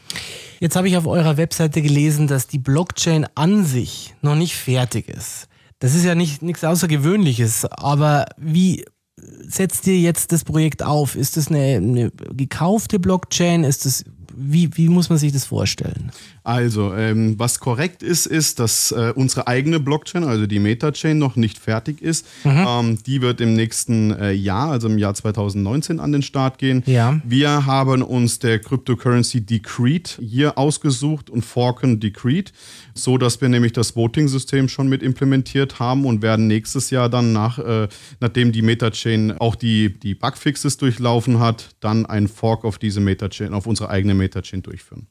Jetzt 0.60 0.76
habe 0.76 0.88
ich 0.88 0.96
auf 0.96 1.06
eurer 1.06 1.36
Webseite 1.36 1.82
gelesen, 1.82 2.28
dass 2.28 2.46
die 2.46 2.58
Blockchain 2.58 3.26
an 3.34 3.64
sich 3.64 4.14
noch 4.22 4.36
nicht 4.36 4.56
fertig 4.56 5.08
ist. 5.08 5.48
Das 5.78 5.94
ist 5.94 6.04
ja 6.04 6.14
nicht 6.14 6.42
nichts 6.42 6.64
Außergewöhnliches, 6.64 7.66
aber 7.66 8.26
wie 8.38 8.84
setzt 9.16 9.86
ihr 9.86 9.98
jetzt 9.98 10.32
das 10.32 10.44
Projekt 10.44 10.82
auf? 10.82 11.16
Ist 11.16 11.36
das 11.36 11.48
eine, 11.48 11.76
eine 11.76 12.10
gekaufte 12.10 12.98
Blockchain? 12.98 13.64
Ist 13.64 13.86
das 13.86 14.04
wie, 14.36 14.76
wie 14.76 14.88
muss 14.88 15.08
man 15.08 15.18
sich 15.18 15.32
das 15.32 15.44
vorstellen? 15.44 16.10
Also, 16.44 16.94
ähm, 16.94 17.38
was 17.38 17.58
korrekt 17.58 18.02
ist, 18.02 18.26
ist, 18.26 18.60
dass 18.60 18.92
äh, 18.92 19.12
unsere 19.16 19.46
eigene 19.46 19.80
Blockchain, 19.80 20.24
also 20.24 20.46
die 20.46 20.58
Metachain, 20.58 21.18
noch 21.18 21.36
nicht 21.36 21.58
fertig 21.58 22.02
ist. 22.02 22.26
Mhm. 22.44 22.66
Ähm, 22.68 22.98
die 23.04 23.22
wird 23.22 23.40
im 23.40 23.54
nächsten 23.54 24.12
äh, 24.12 24.32
Jahr, 24.32 24.70
also 24.70 24.88
im 24.88 24.98
Jahr 24.98 25.14
2019, 25.14 25.98
an 25.98 26.12
den 26.12 26.22
Start 26.22 26.58
gehen. 26.58 26.82
Ja. 26.86 27.20
Wir 27.24 27.66
haben 27.66 28.02
uns 28.02 28.38
der 28.38 28.58
Cryptocurrency 28.58 29.40
Decreed 29.40 30.20
hier 30.22 30.58
ausgesucht 30.58 31.30
und 31.30 31.44
forken 31.44 31.98
Decreed, 31.98 32.52
so 32.94 33.18
dass 33.18 33.40
wir 33.40 33.48
nämlich 33.48 33.72
das 33.72 33.96
Voting-System 33.96 34.68
schon 34.68 34.88
mit 34.88 35.02
implementiert 35.02 35.80
haben 35.80 36.04
und 36.04 36.22
werden 36.22 36.46
nächstes 36.46 36.90
Jahr 36.90 37.08
dann 37.08 37.32
nach, 37.32 37.58
äh, 37.58 37.88
nachdem 38.20 38.52
die 38.52 38.62
Metachain 38.62 39.32
auch 39.32 39.54
die, 39.54 39.98
die 39.98 40.14
Bugfixes 40.14 40.76
durchlaufen 40.76 41.40
hat, 41.40 41.70
dann 41.80 42.06
ein 42.06 42.28
Fork 42.28 42.64
auf 42.64 42.78
diese 42.78 43.00
Metachain, 43.00 43.54
auf 43.54 43.66
unsere 43.66 43.90
eigene 43.90 44.14
Metachain 44.14 44.25
Metachin 44.26 44.62
durchführen. 44.62 45.06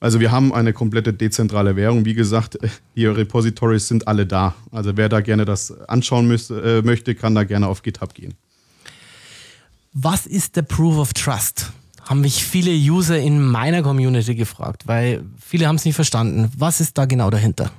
Also 0.00 0.18
wir 0.18 0.30
haben 0.30 0.54
eine 0.54 0.72
komplette 0.72 1.12
dezentrale 1.12 1.76
Währung. 1.76 2.04
Wie 2.04 2.14
gesagt, 2.14 2.58
die 2.96 3.06
Repositories 3.06 3.88
sind 3.88 4.08
alle 4.08 4.26
da. 4.26 4.54
Also 4.72 4.96
wer 4.96 5.08
da 5.08 5.20
gerne 5.20 5.44
das 5.44 5.72
anschauen 5.88 6.26
müsste, 6.26 6.78
äh, 6.78 6.82
möchte, 6.82 7.14
kann 7.14 7.34
da 7.34 7.44
gerne 7.44 7.66
auf 7.66 7.82
GitHub 7.82 8.14
gehen. 8.14 8.34
Was 9.92 10.26
ist 10.26 10.56
der 10.56 10.62
Proof 10.62 10.96
of 10.96 11.12
Trust? 11.12 11.72
Haben 12.02 12.22
mich 12.22 12.44
viele 12.44 12.70
User 12.70 13.18
in 13.18 13.42
meiner 13.42 13.82
Community 13.82 14.34
gefragt, 14.34 14.86
weil 14.86 15.24
viele 15.38 15.66
haben 15.66 15.76
es 15.76 15.84
nicht 15.84 15.94
verstanden. 15.94 16.50
Was 16.56 16.80
ist 16.80 16.96
da 16.96 17.04
genau 17.04 17.30
dahinter? 17.30 17.70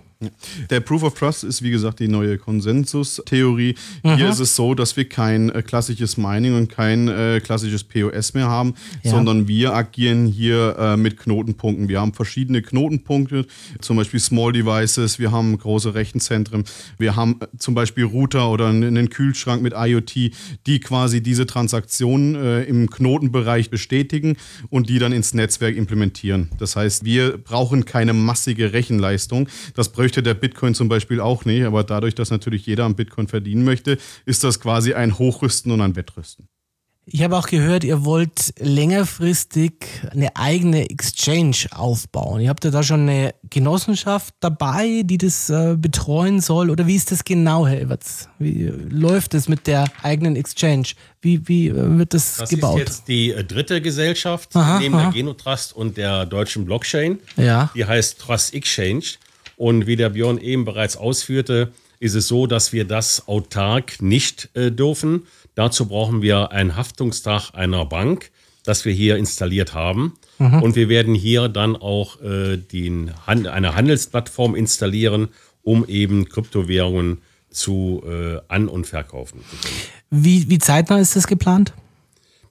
Der 0.70 0.80
Proof 0.80 1.04
of 1.04 1.14
Trust 1.16 1.44
ist, 1.44 1.62
wie 1.62 1.72
gesagt, 1.72 2.00
die 2.00 2.08
neue 2.08 2.38
Konsensustheorie. 2.38 3.76
Hier 4.04 4.30
ist 4.30 4.40
es 4.40 4.56
so, 4.56 4.76
dass 4.76 4.96
wir 4.98 5.08
kein 5.08 5.50
äh, 5.50 5.62
klassisches 5.62 6.18
Mining 6.18 6.56
und 6.56 6.70
kein 6.70 7.08
äh, 7.08 7.42
klassisches 7.44 7.84
POS 7.84 8.34
mehr 8.34 8.48
haben, 8.48 8.74
Ja. 9.04 9.12
sondern 9.12 9.48
wir 9.48 9.74
agieren 9.74 10.26
hier 10.28 10.76
äh, 10.78 10.98
mit 10.98 11.18
Knotenpunkten. 11.18 11.88
Wir 11.90 12.02
haben 12.02 12.14
verschiedene 12.14 12.62
Knotenpunkte, 12.62 13.46
zum 13.80 13.98
Beispiel 13.98 14.20
Small 14.20 14.52
Devices, 14.54 15.20
wir 15.20 15.32
haben 15.32 15.58
große 15.58 15.94
Rechenzentren, 15.94 16.66
wir 16.98 17.16
haben 17.16 17.38
äh, 17.42 17.48
zum 17.58 17.74
Beispiel 17.74 18.04
Router 18.06 18.50
oder 18.50 18.68
einen 18.68 18.92
einen 18.92 19.10
Kühlschrank 19.10 19.62
mit 19.62 19.74
IoT, 19.76 20.32
die 20.68 20.80
quasi 20.82 21.22
diese 21.24 21.46
Transaktionen 21.46 22.36
äh, 22.36 22.64
im 22.64 22.90
Knotenbereich 22.90 23.70
bestätigen 23.70 24.36
und 24.70 24.90
die 24.90 25.00
dann 25.00 25.14
ins 25.14 25.34
Netzwerk 25.34 25.76
implementieren. 25.78 26.50
Das 26.60 26.76
heißt, 26.76 27.06
wir 27.06 27.38
brauchen 27.38 27.86
keine 27.86 28.14
massige 28.14 28.74
Rechenleistung. 28.74 29.48
Das 29.76 29.90
bräuchte 29.90 30.11
der 30.20 30.34
Bitcoin 30.34 30.76
zum 30.76 30.90
Beispiel 30.90 31.22
auch 31.22 31.46
nicht, 31.46 31.64
aber 31.64 31.84
dadurch, 31.84 32.16
dass 32.16 32.32
natürlich 32.32 32.66
jeder 32.66 32.84
am 32.84 32.96
Bitcoin 32.96 33.28
verdienen 33.28 33.64
möchte, 33.64 33.98
ist 34.26 34.44
das 34.44 34.60
quasi 34.60 34.94
ein 34.94 35.18
Hochrüsten 35.18 35.72
und 35.72 35.80
ein 35.80 35.96
Wettrüsten. 35.96 36.48
Ich 37.06 37.24
habe 37.24 37.36
auch 37.36 37.48
gehört, 37.48 37.84
ihr 37.84 38.06
wollt 38.06 38.54
längerfristig 38.60 39.74
eine 40.12 40.36
eigene 40.36 40.90
Exchange 40.90 41.66
aufbauen. 41.72 42.42
Ihr 42.42 42.50
habt 42.50 42.64
ja 42.64 42.70
da 42.70 42.84
schon 42.84 43.02
eine 43.02 43.34
Genossenschaft 43.50 44.36
dabei, 44.40 45.02
die 45.04 45.18
das 45.18 45.50
äh, 45.50 45.76
betreuen 45.78 46.42
soll? 46.42 46.70
Oder 46.70 46.86
wie 46.86 46.96
ist 46.96 47.12
das 47.12 47.24
genau, 47.24 47.66
Herr 47.66 47.82
Everts? 47.82 48.30
Wie 48.38 48.66
äh, 48.66 48.72
läuft 48.90 49.34
es 49.34 49.50
mit 49.50 49.66
der 49.66 49.86
eigenen 50.04 50.36
Exchange? 50.36 50.90
Wie, 51.22 51.48
wie 51.48 51.70
äh, 51.70 51.98
wird 51.98 52.14
das, 52.14 52.38
Das 52.38 52.50
gebaut? 52.52 52.80
ist 52.80 52.88
jetzt 52.88 53.08
die 53.08 53.36
dritte 53.48 53.82
Gesellschaft 53.82 54.56
Aha, 54.56 54.80
neben 54.80 54.94
aha. 54.94 55.06
der 55.06 55.12
Genotrust 55.12 55.76
und 55.76 55.98
der 55.98 56.28
deutschen 56.28 56.66
Blockchain. 56.66 57.20
Ja. 57.36 57.72
Die 57.76 57.84
heißt 57.84 58.20
Trust 58.20 58.54
Exchange. 58.54 59.04
Und 59.62 59.86
wie 59.86 59.96
der 59.96 60.10
Björn 60.10 60.40
eben 60.40 60.66
bereits 60.66 60.98
ausführte, 60.98 61.72
ist 62.00 62.16
es 62.16 62.28
so, 62.28 62.48
dass 62.48 62.74
wir 62.74 62.84
das 62.84 63.28
autark 63.28 64.02
nicht 64.02 64.50
äh, 64.56 64.72
dürfen. 64.72 65.28
Dazu 65.54 65.88
brauchen 65.88 66.24
wir 66.24 66.52
einen 66.52 66.76
Haftungstag 66.76 67.52
einer 67.54 67.86
Bank, 67.86 68.32
das 68.64 68.86
wir 68.86 68.94
hier 68.94 69.18
installiert 69.18 69.76
haben. 69.76 70.14
Und 70.40 70.76
wir 70.76 70.90
werden 70.90 71.14
hier 71.14 71.48
dann 71.48 71.76
auch 71.76 72.20
äh, 72.24 72.58
den 72.58 73.12
Han 73.28 73.46
eine 73.46 73.76
Handelsplattform 73.76 74.56
installieren, 74.56 75.28
um 75.62 75.86
eben 75.86 76.28
Kryptowährungen 76.28 77.20
zu 77.52 78.02
äh, 78.04 78.40
an- 78.48 78.68
und 78.68 78.88
verkaufen. 78.88 79.42
Wie, 80.10 80.50
wie 80.50 80.58
zeitnah 80.58 80.98
ist 80.98 81.16
das 81.16 81.28
geplant? 81.28 81.72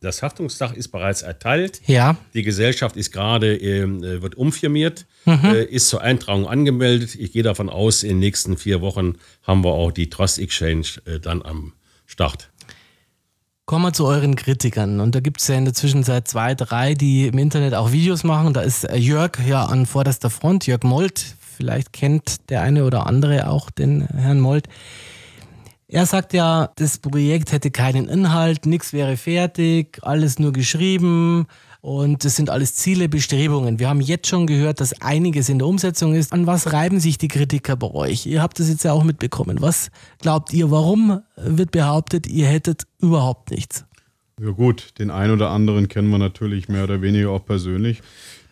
Das 0.01 0.23
Haftungsdach 0.23 0.73
ist 0.73 0.89
bereits 0.89 1.21
erteilt. 1.21 1.83
Ja. 1.87 2.17
Die 2.33 2.43
Gesellschaft 2.43 2.97
ist 2.97 3.13
gerade, 3.13 3.55
ähm, 3.55 4.03
äh, 4.03 4.23
wird 4.23 4.35
umfirmiert, 4.35 5.05
äh, 5.27 5.65
ist 5.65 5.89
zur 5.91 6.01
Eintragung 6.01 6.49
angemeldet. 6.49 7.15
Ich 7.17 7.33
gehe 7.33 7.43
davon 7.43 7.69
aus, 7.69 8.03
in 8.03 8.09
den 8.11 8.19
nächsten 8.21 8.57
vier 8.57 8.81
Wochen 8.81 9.17
haben 9.43 9.63
wir 9.63 9.73
auch 9.73 9.93
die 9.93 10.09
Trust 10.09 10.39
Exchange 10.39 10.87
äh, 11.05 11.21
dann 11.21 11.43
am 11.43 11.75
Start. 12.07 12.51
Kommen 13.67 13.85
wir 13.85 13.93
zu 13.93 14.07
euren 14.07 14.37
Kritikern. 14.37 15.01
Und 15.01 15.15
da 15.15 15.21
gibt 15.21 15.43
es 15.43 15.49
ja 15.49 15.57
in 15.57 15.67
der 15.67 15.75
Zwischenzeit 15.75 16.27
zwei, 16.27 16.55
drei, 16.55 16.95
die 16.95 17.27
im 17.27 17.37
Internet 17.37 17.75
auch 17.75 17.93
Videos 17.93 18.25
machen. 18.25 18.55
Da 18.55 18.63
ist 18.63 18.85
äh, 18.85 18.97
Jörg 18.97 19.39
ja 19.47 19.67
an 19.67 19.85
vorderster 19.85 20.31
Front, 20.31 20.67
Jörg 20.67 20.83
Molt. 20.83 21.37
Vielleicht 21.57 21.93
kennt 21.93 22.49
der 22.49 22.63
eine 22.63 22.87
oder 22.87 23.07
andere 23.07 23.49
auch 23.49 23.71
den 23.71 24.07
Herrn 24.09 24.41
Molt. 24.41 24.67
Er 25.93 26.07
sagt 26.07 26.35
ja, 26.35 26.71
das 26.77 26.99
Projekt 26.99 27.51
hätte 27.51 27.73
keinen 27.73 28.09
Inhalt, 28.09 28.65
nichts 28.65 28.93
wäre 28.93 29.17
fertig, 29.17 29.99
alles 30.03 30.39
nur 30.39 30.53
geschrieben 30.53 31.49
und 31.81 32.25
das 32.25 32.37
sind 32.37 32.49
alles 32.49 32.77
Ziele, 32.77 33.09
Bestrebungen. 33.09 33.81
Wir 33.81 33.89
haben 33.89 34.01
jetzt 34.01 34.29
schon 34.29 34.47
gehört, 34.47 34.81
dass 34.81 35.03
einiges 35.03 35.49
in 35.49 35.59
der 35.59 35.67
Umsetzung 35.67 36.15
ist. 36.15 36.33
An 36.33 36.47
was 36.47 36.73
reiben 36.73 37.01
sich 37.01 37.19
die 37.19 37.27
Kritiker 37.27 37.75
bei 37.75 37.89
euch? 37.91 38.25
Ihr 38.25 38.41
habt 38.41 38.61
das 38.61 38.69
jetzt 38.69 38.85
ja 38.85 38.93
auch 38.93 39.03
mitbekommen. 39.03 39.61
Was 39.63 39.91
glaubt 40.21 40.53
ihr, 40.53 40.71
warum 40.71 41.23
wird 41.35 41.73
behauptet, 41.73 42.29
ihr 42.29 42.47
hättet 42.47 42.87
überhaupt 43.01 43.51
nichts? 43.51 43.85
Ja 44.41 44.51
gut, 44.53 44.97
den 45.01 45.11
einen 45.11 45.33
oder 45.33 45.51
anderen 45.51 45.89
kennen 45.89 46.09
wir 46.11 46.19
natürlich 46.19 46.69
mehr 46.69 46.85
oder 46.85 47.03
weniger 47.03 47.31
auch 47.31 47.45
persönlich. 47.45 48.01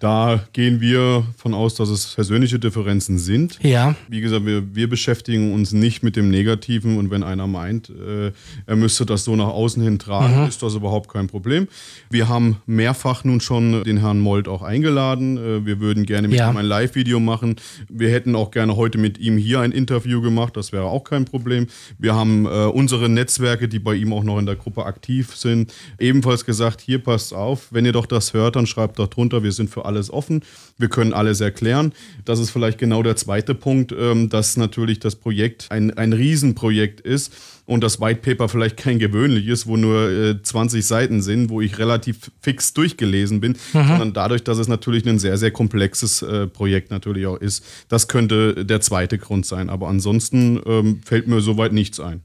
Da 0.01 0.41
gehen 0.53 0.81
wir 0.81 1.25
von 1.37 1.55
aus, 1.55 1.75
dass 1.75 1.89
es 1.89 2.15
persönliche 2.15 2.59
Differenzen 2.61 3.19
sind. 3.19 3.59
Ja. 3.63 3.97
Wie 4.09 4.21
gesagt, 4.21 4.47
wir, 4.47 4.75
wir 4.75 4.89
beschäftigen 4.89 5.53
uns 5.53 5.73
nicht 5.73 6.03
mit 6.05 6.15
dem 6.15 6.31
Negativen 6.31 6.99
und 6.99 7.11
wenn 7.11 7.25
einer 7.25 7.47
meint, 7.49 7.91
äh, 7.91 8.31
er 8.67 8.77
müsste 8.77 9.05
das 9.07 9.25
so 9.25 9.35
nach 9.35 9.49
außen 9.49 9.83
hin 9.83 9.99
tragen, 9.99 10.47
ist 10.47 10.63
das 10.63 10.75
überhaupt 10.75 11.13
kein 11.13 11.27
Problem. 11.27 11.67
Wir 12.11 12.29
haben 12.29 12.59
mehrfach 12.67 13.25
nun 13.25 13.41
schon 13.41 13.83
den 13.83 13.99
Herrn 13.99 14.21
Molt 14.21 14.47
auch 14.47 14.63
eingeladen. 14.63 15.37
Äh, 15.37 15.67
wir 15.67 15.81
würden 15.81 16.07
gerne 16.07 16.29
mit 16.29 16.39
Ja. 16.39 16.49
ihm 16.51 16.57
ein 16.57 16.67
Live-Video 16.67 17.19
machen. 17.19 17.57
Wir 17.89 18.11
hätten 18.11 18.37
auch 18.37 18.53
gerne 18.53 18.77
heute 18.77 18.99
mit 18.99 19.19
ihm 19.19 19.37
hier 19.37 19.61
ein 19.61 19.73
Interview 19.73 20.21
gemacht, 20.21 20.57
das 20.57 20.71
wäre 20.73 20.85
auch 20.85 21.03
kein 21.03 21.25
Problem. 21.25 21.67
Wir 21.99 22.15
haben 22.15 22.47
äh, 22.47 22.49
unsere 22.67 23.09
Netzwerke, 23.09 23.69
die 23.69 23.81
bei 23.81 23.95
ihm 23.95 24.13
auch 24.13 24.23
noch 24.23 24.39
in 24.39 24.47
der 24.47 24.57
Gruppe 24.57 24.87
aktiv 24.87 25.35
sind, 25.35 25.73
ebenfalls 25.99 26.45
gesagt, 26.45 26.81
hier 26.81 26.99
passt 27.03 27.35
auf, 27.35 27.73
wenn 27.73 27.85
ihr 27.85 27.93
doch 27.93 28.07
das 28.07 28.33
hört, 28.33 28.55
dann 28.55 28.67
schreibt 28.67 28.99
doch 29.01 29.09
drunter, 29.09 29.43
wir 29.43 29.51
sind 29.53 29.71
für 29.71 29.88
alles 29.88 30.12
offen, 30.12 30.42
wir 30.79 30.88
können 30.88 31.12
alles 31.12 31.40
erklären. 31.40 31.92
Das 32.24 32.38
ist 32.38 32.51
vielleicht 32.51 32.79
genau 32.79 33.03
der 33.03 33.16
zweite 33.16 33.55
Punkt, 33.55 33.92
ähm, 33.98 34.29
dass 34.29 34.57
natürlich 34.57 35.01
das 35.01 35.16
Projekt 35.16 35.66
ein, 35.70 35.96
ein 35.98 36.12
Riesenprojekt 36.12 37.01
ist 37.01 37.33
und 37.66 37.83
das 37.83 38.01
White 38.01 38.20
Paper 38.20 38.48
vielleicht 38.48 38.77
kein 38.77 38.98
gewöhnliches, 38.98 39.66
wo 39.66 39.77
nur 39.77 40.11
äh, 40.11 40.42
20 40.42 40.87
Seiten 40.87 41.20
sind, 41.20 41.51
wo 41.51 41.61
ich 41.61 41.79
relativ 41.79 42.31
fix 42.40 42.72
durchgelesen 42.72 43.40
bin, 43.40 43.57
sondern 43.72 44.12
dadurch, 44.12 44.42
dass 44.42 44.59
es 44.59 44.68
natürlich 44.68 45.07
ein 45.07 45.18
sehr, 45.18 45.37
sehr 45.37 45.51
komplexes 45.51 46.22
äh, 46.22 46.46
Projekt 46.46 46.90
natürlich 46.90 47.27
auch 47.27 47.37
ist. 47.37 47.64
Das 47.88 48.09
könnte 48.09 48.64
der 48.64 48.81
zweite 48.81 49.18
Grund 49.18 49.44
sein. 49.44 49.68
Aber 49.68 49.88
ansonsten 49.88 50.61
ähm, 50.66 51.01
fällt 51.05 51.29
mir 51.29 51.40
soweit 51.40 51.72
nichts 51.72 52.01
ein. 52.01 52.22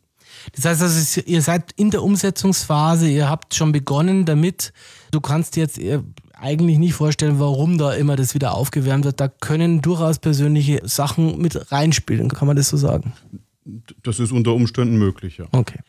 Das 0.55 0.65
heißt, 0.65 0.81
also, 0.81 1.21
ihr 1.25 1.41
seid 1.41 1.71
in 1.75 1.91
der 1.91 2.03
Umsetzungsphase, 2.03 3.09
ihr 3.09 3.29
habt 3.29 3.53
schon 3.53 3.71
begonnen 3.71 4.25
damit. 4.25 4.73
Du 5.11 5.21
kannst 5.21 5.55
jetzt 5.55 5.77
eigentlich 6.43 6.77
nicht 6.77 6.93
vorstellen, 6.93 7.39
warum 7.39 7.77
da 7.77 7.93
immer 7.93 8.15
das 8.15 8.35
wieder 8.35 8.53
aufgewärmt 8.53 9.05
wird. 9.05 9.19
Da 9.19 9.27
können 9.27 9.81
durchaus 9.81 10.19
persönliche 10.19 10.81
Sachen 10.83 11.39
mit 11.39 11.71
reinspielen, 11.71 12.29
kann 12.29 12.47
man 12.47 12.57
das 12.57 12.69
so 12.69 12.77
sagen? 12.77 13.13
Das 14.03 14.19
ist 14.19 14.31
unter 14.31 14.53
Umständen 14.53 14.97
möglich, 14.97 15.37
ja. 15.37 15.45
Okay. 15.51 15.79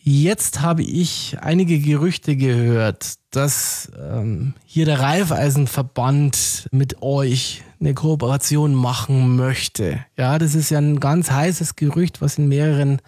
Jetzt 0.00 0.62
habe 0.62 0.82
ich 0.82 1.36
einige 1.40 1.78
Gerüchte 1.80 2.34
gehört, 2.34 3.16
dass 3.30 3.92
ähm, 3.98 4.54
hier 4.64 4.86
der 4.86 5.00
Raiffeisenverband 5.00 6.68
mit 6.72 7.02
euch 7.02 7.62
eine 7.80 7.92
Kooperation 7.94 8.74
machen 8.74 9.36
möchte. 9.36 10.04
Ja, 10.16 10.38
das 10.38 10.54
ist 10.54 10.70
ja 10.70 10.78
ein 10.78 10.98
ganz 10.98 11.30
heißes 11.30 11.76
Gerücht, 11.76 12.22
was 12.22 12.38
in 12.38 12.48
mehreren 12.48 13.02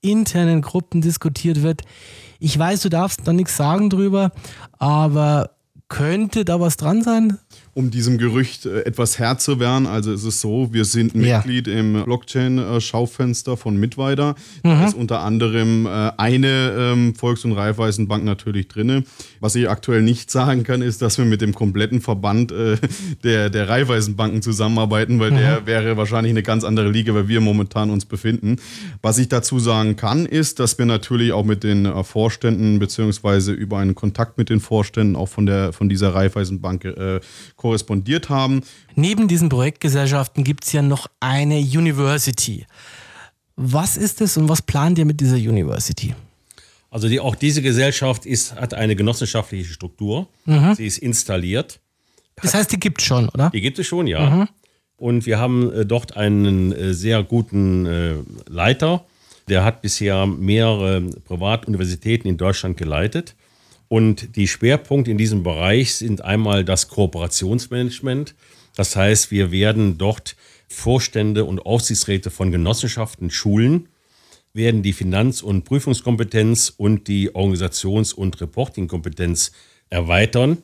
internen 0.00 0.62
Gruppen 0.62 1.00
diskutiert 1.00 1.62
wird. 1.62 1.82
Ich 2.38 2.58
weiß, 2.58 2.80
du 2.82 2.88
darfst 2.88 3.20
da 3.24 3.32
nichts 3.32 3.56
sagen 3.56 3.90
drüber, 3.90 4.30
aber 4.78 5.50
könnte 5.88 6.44
da 6.44 6.60
was 6.60 6.76
dran 6.76 7.02
sein? 7.02 7.38
Um 7.76 7.90
diesem 7.90 8.16
Gerücht 8.16 8.64
äh, 8.64 8.84
etwas 8.86 9.18
Herr 9.18 9.36
zu 9.36 9.60
werden, 9.60 9.86
also 9.86 10.10
es 10.10 10.24
ist 10.24 10.40
so, 10.40 10.72
wir 10.72 10.86
sind 10.86 11.14
Ja. 11.14 11.36
Mitglied 11.36 11.68
im 11.68 12.04
Blockchain-Schaufenster 12.04 13.58
von 13.58 13.76
Mitweiter. 13.76 14.34
Da 14.62 14.86
ist 14.86 14.94
unter 14.94 15.20
anderem 15.20 15.84
äh, 15.84 16.10
eine 16.16 16.72
ähm, 16.78 17.14
Volks- 17.14 17.44
und 17.44 17.52
Raiffeisenbank 17.52 18.24
natürlich 18.24 18.68
drinne. 18.68 19.04
Was 19.40 19.54
ich 19.56 19.68
aktuell 19.68 20.00
nicht 20.00 20.30
sagen 20.30 20.62
kann, 20.64 20.80
ist, 20.80 21.02
dass 21.02 21.18
wir 21.18 21.26
mit 21.26 21.42
dem 21.42 21.54
kompletten 21.54 22.00
Verband 22.00 22.50
äh, 22.50 22.78
der, 23.24 23.50
der 23.50 23.68
Raiffeisenbanken 23.68 24.40
zusammenarbeiten, 24.40 25.20
weil 25.20 25.32
der 25.32 25.66
wäre 25.66 25.98
wahrscheinlich 25.98 26.30
eine 26.30 26.42
ganz 26.42 26.64
andere 26.64 26.88
Liga, 26.88 27.12
weil 27.14 27.28
wir 27.28 27.42
momentan 27.42 27.90
uns 27.90 28.06
befinden. 28.06 28.56
Was 29.02 29.18
ich 29.18 29.28
dazu 29.28 29.58
sagen 29.58 29.96
kann, 29.96 30.24
ist, 30.24 30.60
dass 30.60 30.78
wir 30.78 30.86
natürlich 30.86 31.32
auch 31.32 31.44
mit 31.44 31.62
den 31.62 31.86
Vorständen 32.04 32.78
beziehungsweise 32.78 33.52
über 33.52 33.76
einen 33.78 33.94
Kontakt 33.94 34.38
mit 34.38 34.48
den 34.48 34.60
Vorständen 34.60 35.14
auch 35.14 35.28
von, 35.28 35.44
der, 35.44 35.74
von 35.74 35.90
dieser 35.90 36.14
Raiffeisenbank 36.14 36.86
äh, 36.86 37.20
korrespondiert 37.66 38.28
haben. 38.28 38.62
Neben 38.94 39.26
diesen 39.26 39.48
Projektgesellschaften 39.48 40.44
gibt 40.44 40.64
es 40.64 40.72
ja 40.72 40.82
noch 40.82 41.08
eine 41.18 41.58
University. 41.58 42.64
Was 43.56 43.96
ist 43.96 44.20
es 44.20 44.36
und 44.36 44.48
was 44.48 44.62
plant 44.62 44.98
ihr 44.98 45.04
mit 45.04 45.20
dieser 45.20 45.36
University? 45.36 46.14
Also 46.90 47.08
die, 47.08 47.18
auch 47.18 47.34
diese 47.34 47.62
Gesellschaft 47.62 48.24
ist, 48.24 48.54
hat 48.54 48.72
eine 48.72 48.94
genossenschaftliche 48.94 49.72
Struktur. 49.72 50.28
Sie 50.76 50.86
ist 50.86 50.98
installiert. 50.98 51.80
Das 52.36 52.54
heißt, 52.54 52.70
die 52.70 52.78
gibt 52.78 53.00
es 53.00 53.06
schon, 53.06 53.28
oder? 53.30 53.50
Die 53.50 53.60
gibt 53.60 53.78
es 53.80 53.86
schon, 53.86 54.06
ja. 54.06 54.46
Und 54.96 55.26
wir 55.26 55.38
haben 55.38 55.72
äh, 55.72 55.84
dort 55.84 56.16
einen 56.16 56.72
äh, 56.72 56.94
sehr 56.94 57.22
guten 57.24 57.86
äh, 57.86 58.14
Leiter. 58.48 59.04
Der 59.48 59.64
hat 59.64 59.82
bisher 59.82 60.26
mehrere 60.26 61.00
Privatuniversitäten 61.24 62.30
in 62.30 62.36
Deutschland 62.36 62.76
geleitet. 62.76 63.34
Und 63.88 64.36
die 64.36 64.48
Schwerpunkte 64.48 65.10
in 65.10 65.18
diesem 65.18 65.42
Bereich 65.42 65.94
sind 65.94 66.22
einmal 66.22 66.64
das 66.64 66.88
Kooperationsmanagement. 66.88 68.34
Das 68.74 68.96
heißt, 68.96 69.30
wir 69.30 69.52
werden 69.52 69.98
dort 69.98 70.36
Vorstände 70.68 71.44
und 71.44 71.60
Aufsichtsräte 71.60 72.30
von 72.30 72.50
Genossenschaften 72.50 73.30
schulen, 73.30 73.88
werden 74.52 74.82
die 74.82 74.92
Finanz- 74.92 75.42
und 75.42 75.64
Prüfungskompetenz 75.64 76.72
und 76.76 77.08
die 77.08 77.30
Organisations- 77.34 78.12
und 78.12 78.40
Reportingkompetenz 78.40 79.52
erweitern, 79.90 80.58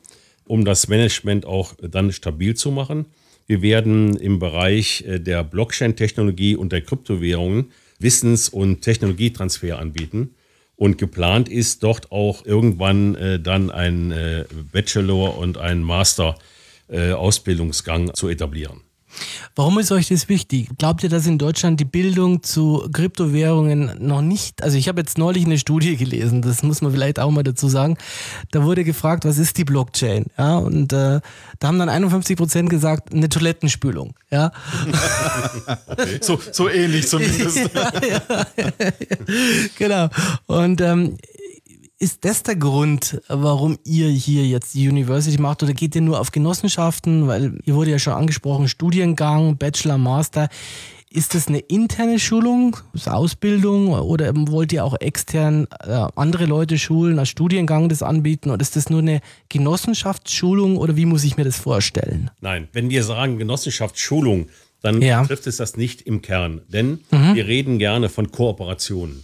um 0.45 0.65
das 0.65 0.87
Management 0.87 1.45
auch 1.45 1.75
dann 1.81 2.11
stabil 2.11 2.55
zu 2.55 2.71
machen. 2.71 3.05
Wir 3.47 3.61
werden 3.61 4.15
im 4.17 4.39
Bereich 4.39 5.03
äh, 5.07 5.19
der 5.19 5.43
Blockchain-Technologie 5.43 6.55
und 6.55 6.71
der 6.71 6.81
Kryptowährungen 6.81 7.71
Wissens- 7.99 8.49
und 8.49 8.81
Technologietransfer 8.81 9.79
anbieten. 9.79 10.35
Und 10.75 10.97
geplant 10.97 11.47
ist 11.49 11.83
dort 11.83 12.11
auch 12.11 12.43
irgendwann 12.45 13.13
äh, 13.15 13.39
dann 13.39 13.71
ein 13.71 14.11
äh, 14.11 14.43
Bachelor- 14.71 15.37
und 15.37 15.57
ein 15.57 15.83
Master-Ausbildungsgang 15.83 18.09
äh, 18.09 18.13
zu 18.13 18.27
etablieren. 18.27 18.81
Warum 19.55 19.79
ist 19.79 19.91
euch 19.91 20.07
das 20.07 20.29
wichtig? 20.29 20.69
Glaubt 20.77 21.03
ihr, 21.03 21.09
dass 21.09 21.27
in 21.27 21.37
Deutschland 21.37 21.79
die 21.79 21.85
Bildung 21.85 22.43
zu 22.43 22.87
Kryptowährungen 22.91 23.91
noch 23.99 24.21
nicht, 24.21 24.63
also 24.63 24.77
ich 24.77 24.87
habe 24.87 25.01
jetzt 25.01 25.17
neulich 25.17 25.45
eine 25.45 25.57
Studie 25.57 25.95
gelesen, 25.97 26.41
das 26.41 26.63
muss 26.63 26.81
man 26.81 26.91
vielleicht 26.91 27.19
auch 27.19 27.31
mal 27.31 27.43
dazu 27.43 27.67
sagen, 27.67 27.97
da 28.51 28.63
wurde 28.63 28.83
gefragt, 28.83 29.25
was 29.25 29.37
ist 29.37 29.57
die 29.57 29.63
Blockchain? 29.63 30.25
Ja, 30.37 30.57
und 30.57 30.93
äh, 30.93 31.19
da 31.59 31.67
haben 31.67 31.79
dann 31.79 31.89
51 31.89 32.37
Prozent 32.37 32.69
gesagt, 32.69 33.13
eine 33.13 33.29
Toilettenspülung. 33.29 34.15
Ja. 34.31 34.51
so, 36.21 36.39
so 36.51 36.69
ähnlich 36.69 37.07
zumindest. 37.07 37.57
ja, 37.73 37.91
ja, 38.07 38.21
ja, 38.57 38.91
genau. 39.77 40.09
Und 40.47 40.81
ähm, 40.81 41.17
ist 42.03 42.25
das 42.25 42.43
der 42.43 42.57
Grund, 42.57 43.21
warum 43.29 43.79
ihr 43.85 44.09
hier 44.09 44.45
jetzt 44.45 44.73
die 44.73 44.89
University 44.89 45.41
macht 45.41 45.63
oder 45.63 45.73
geht 45.73 45.95
ihr 45.95 46.01
nur 46.01 46.19
auf 46.19 46.31
Genossenschaften? 46.31 47.27
Weil 47.27 47.59
ihr 47.63 47.75
wurde 47.75 47.91
ja 47.91 47.99
schon 47.99 48.11
angesprochen, 48.11 48.67
Studiengang, 48.67 49.55
Bachelor, 49.55 49.97
Master. 49.97 50.49
Ist 51.09 51.33
das 51.33 51.47
eine 51.47 51.59
interne 51.59 52.19
Schulung, 52.19 52.75
Ausbildung 53.05 53.93
oder 53.93 54.33
wollt 54.35 54.73
ihr 54.73 54.83
auch 54.83 54.99
extern 54.99 55.67
äh, 55.79 56.07
andere 56.15 56.45
Leute 56.45 56.77
schulen, 56.77 57.19
als 57.19 57.29
Studiengang 57.29 57.87
das 57.87 58.03
anbieten 58.03 58.49
oder 58.49 58.61
ist 58.61 58.75
das 58.75 58.89
nur 58.89 58.99
eine 58.99 59.21
Genossenschaftsschulung 59.47 60.75
oder 60.75 60.97
wie 60.97 61.05
muss 61.05 61.23
ich 61.23 61.37
mir 61.37 61.45
das 61.45 61.57
vorstellen? 61.57 62.31
Nein, 62.41 62.67
wenn 62.73 62.89
wir 62.89 63.05
sagen 63.05 63.37
Genossenschaftsschulung, 63.37 64.49
dann 64.81 65.01
ja. 65.01 65.23
trifft 65.23 65.47
es 65.47 65.55
das 65.55 65.77
nicht 65.77 66.01
im 66.01 66.21
Kern, 66.21 66.63
denn 66.67 66.99
mhm. 67.11 67.35
wir 67.35 67.47
reden 67.47 67.79
gerne 67.79 68.09
von 68.09 68.29
Kooperationen. 68.29 69.23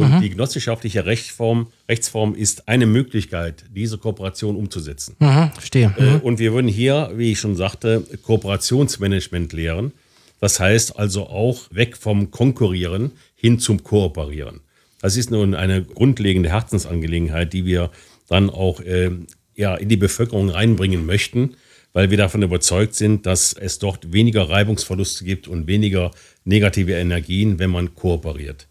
Und 0.00 0.16
mhm. 0.16 0.20
die 0.22 0.30
genossenschaftliche 0.30 1.04
Rechtsform, 1.04 1.66
Rechtsform 1.88 2.34
ist 2.34 2.68
eine 2.68 2.86
Möglichkeit, 2.86 3.64
diese 3.74 3.98
Kooperation 3.98 4.56
umzusetzen. 4.56 5.16
Mhm, 5.18 5.50
verstehe. 5.52 5.94
Äh, 5.98 6.02
mhm. 6.02 6.20
Und 6.20 6.38
wir 6.38 6.54
würden 6.54 6.68
hier, 6.68 7.10
wie 7.14 7.32
ich 7.32 7.38
schon 7.38 7.54
sagte, 7.54 8.02
Kooperationsmanagement 8.22 9.52
lehren. 9.52 9.92
Das 10.40 10.58
heißt 10.58 10.98
also 10.98 11.28
auch 11.28 11.64
weg 11.70 11.96
vom 11.96 12.30
Konkurrieren 12.30 13.12
hin 13.34 13.58
zum 13.58 13.82
Kooperieren. 13.82 14.60
Das 15.02 15.16
ist 15.16 15.30
nun 15.30 15.54
eine 15.54 15.82
grundlegende 15.82 16.50
Herzensangelegenheit, 16.50 17.52
die 17.52 17.66
wir 17.66 17.90
dann 18.28 18.48
auch 18.48 18.80
äh, 18.80 19.10
ja, 19.54 19.74
in 19.74 19.90
die 19.90 19.96
Bevölkerung 19.96 20.48
reinbringen 20.48 21.04
möchten, 21.04 21.56
weil 21.92 22.10
wir 22.10 22.16
davon 22.16 22.42
überzeugt 22.42 22.94
sind, 22.94 23.26
dass 23.26 23.52
es 23.52 23.78
dort 23.78 24.12
weniger 24.12 24.48
Reibungsverluste 24.48 25.24
gibt 25.24 25.48
und 25.48 25.66
weniger 25.66 26.10
negative 26.44 26.92
Energien, 26.92 27.58
wenn 27.58 27.70
man 27.70 27.94
kooperiert. 27.94 28.68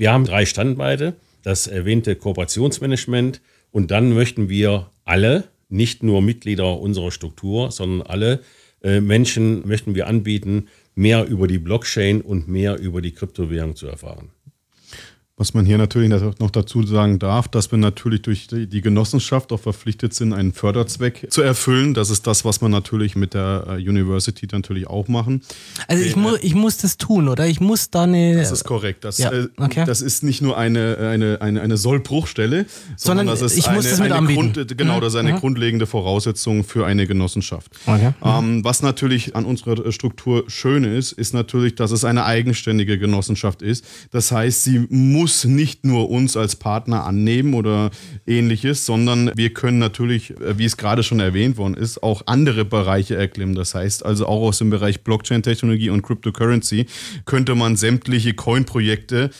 Wir 0.00 0.14
haben 0.14 0.24
drei 0.24 0.46
Standbeine, 0.46 1.12
das 1.42 1.66
erwähnte 1.66 2.16
Kooperationsmanagement 2.16 3.42
und 3.70 3.90
dann 3.90 4.14
möchten 4.14 4.48
wir 4.48 4.88
alle, 5.04 5.44
nicht 5.68 6.02
nur 6.02 6.22
Mitglieder 6.22 6.80
unserer 6.80 7.10
Struktur, 7.10 7.70
sondern 7.70 8.06
alle 8.06 8.40
äh, 8.82 9.02
Menschen 9.02 9.68
möchten 9.68 9.94
wir 9.94 10.06
anbieten, 10.06 10.68
mehr 10.94 11.26
über 11.26 11.46
die 11.46 11.58
Blockchain 11.58 12.22
und 12.22 12.48
mehr 12.48 12.78
über 12.78 13.02
die 13.02 13.12
Kryptowährung 13.12 13.76
zu 13.76 13.88
erfahren. 13.88 14.30
Was 15.40 15.54
man 15.54 15.64
hier 15.64 15.78
natürlich 15.78 16.10
noch 16.38 16.50
dazu 16.50 16.82
sagen 16.82 17.18
darf, 17.18 17.48
dass 17.48 17.70
wir 17.70 17.78
natürlich 17.78 18.20
durch 18.20 18.46
die 18.50 18.80
Genossenschaft 18.82 19.50
auch 19.52 19.60
verpflichtet 19.60 20.12
sind, 20.12 20.34
einen 20.34 20.52
Förderzweck 20.52 21.28
zu 21.30 21.40
erfüllen. 21.40 21.94
Das 21.94 22.10
ist 22.10 22.26
das, 22.26 22.44
was 22.44 22.60
man 22.60 22.70
natürlich 22.70 23.16
mit 23.16 23.32
der 23.32 23.64
äh, 23.66 23.76
University 23.76 24.46
natürlich 24.52 24.86
auch 24.86 25.08
machen. 25.08 25.40
Also 25.88 26.04
ich, 26.04 26.14
äh, 26.14 26.18
mu 26.18 26.36
ich 26.42 26.54
muss 26.54 26.76
das 26.76 26.98
tun, 26.98 27.26
oder? 27.26 27.46
Ich 27.46 27.58
muss 27.58 27.88
da 27.88 28.02
eine... 28.02 28.36
Das 28.36 28.52
ist 28.52 28.64
korrekt. 28.64 29.02
Das, 29.02 29.16
ja, 29.16 29.32
äh, 29.32 29.48
okay. 29.56 29.84
das 29.86 30.02
ist 30.02 30.22
nicht 30.24 30.42
nur 30.42 30.58
eine, 30.58 30.98
eine, 30.98 31.40
eine, 31.40 31.62
eine 31.62 31.78
Sollbruchstelle, 31.78 32.66
sondern, 32.98 33.26
sondern 33.26 33.26
das 33.28 33.40
ist 33.40 33.56
ich 33.56 33.66
eine, 33.66 33.76
muss 33.78 33.88
das 33.88 33.98
mit 33.98 34.12
anbieten. 34.12 34.52
Grund, 34.52 34.76
genau, 34.76 34.96
mhm. 34.98 35.00
das 35.00 35.14
ist 35.14 35.18
eine 35.20 35.32
mhm. 35.32 35.38
grundlegende 35.38 35.86
Voraussetzung 35.86 36.64
für 36.64 36.84
eine 36.84 37.06
Genossenschaft. 37.06 37.72
Okay. 37.86 38.12
Ähm, 38.22 38.62
was 38.62 38.82
natürlich 38.82 39.34
an 39.34 39.46
unserer 39.46 39.90
Struktur 39.90 40.44
schön 40.48 40.84
ist, 40.84 41.12
ist 41.12 41.32
natürlich, 41.32 41.76
dass 41.76 41.92
es 41.92 42.04
eine 42.04 42.26
eigenständige 42.26 42.98
Genossenschaft 42.98 43.62
ist. 43.62 43.86
Das 44.10 44.32
heißt, 44.32 44.64
sie 44.64 44.86
muss 44.90 45.29
muss 45.30 45.44
nicht 45.44 45.84
nur 45.84 46.10
uns 46.10 46.36
als 46.36 46.56
Partner 46.56 47.04
annehmen 47.06 47.54
oder 47.54 47.90
ähnliches, 48.26 48.84
sondern 48.84 49.30
wir 49.36 49.54
können 49.54 49.78
natürlich, 49.78 50.32
äh, 50.40 50.58
wie 50.58 50.64
es 50.64 50.76
gerade 50.76 51.04
schon 51.04 51.20
erwähnt 51.20 51.56
worden 51.56 51.74
ist, 51.74 52.02
auch 52.02 52.22
andere 52.26 52.64
Bereiche 52.64 53.14
erklimmen. 53.14 53.54
Das 53.54 53.76
heißt 53.76 54.04
also 54.04 54.26
auch 54.26 54.42
aus 54.42 54.58
dem 54.58 54.70
Bereich 54.70 55.04
Blockchain-Technologie 55.04 55.90
und 55.90 56.02
Cryptocurrency 56.02 56.86
könnte 57.26 57.54
man 57.54 57.76
sämtliche 57.76 58.34
Coin-Projekte 58.34 59.30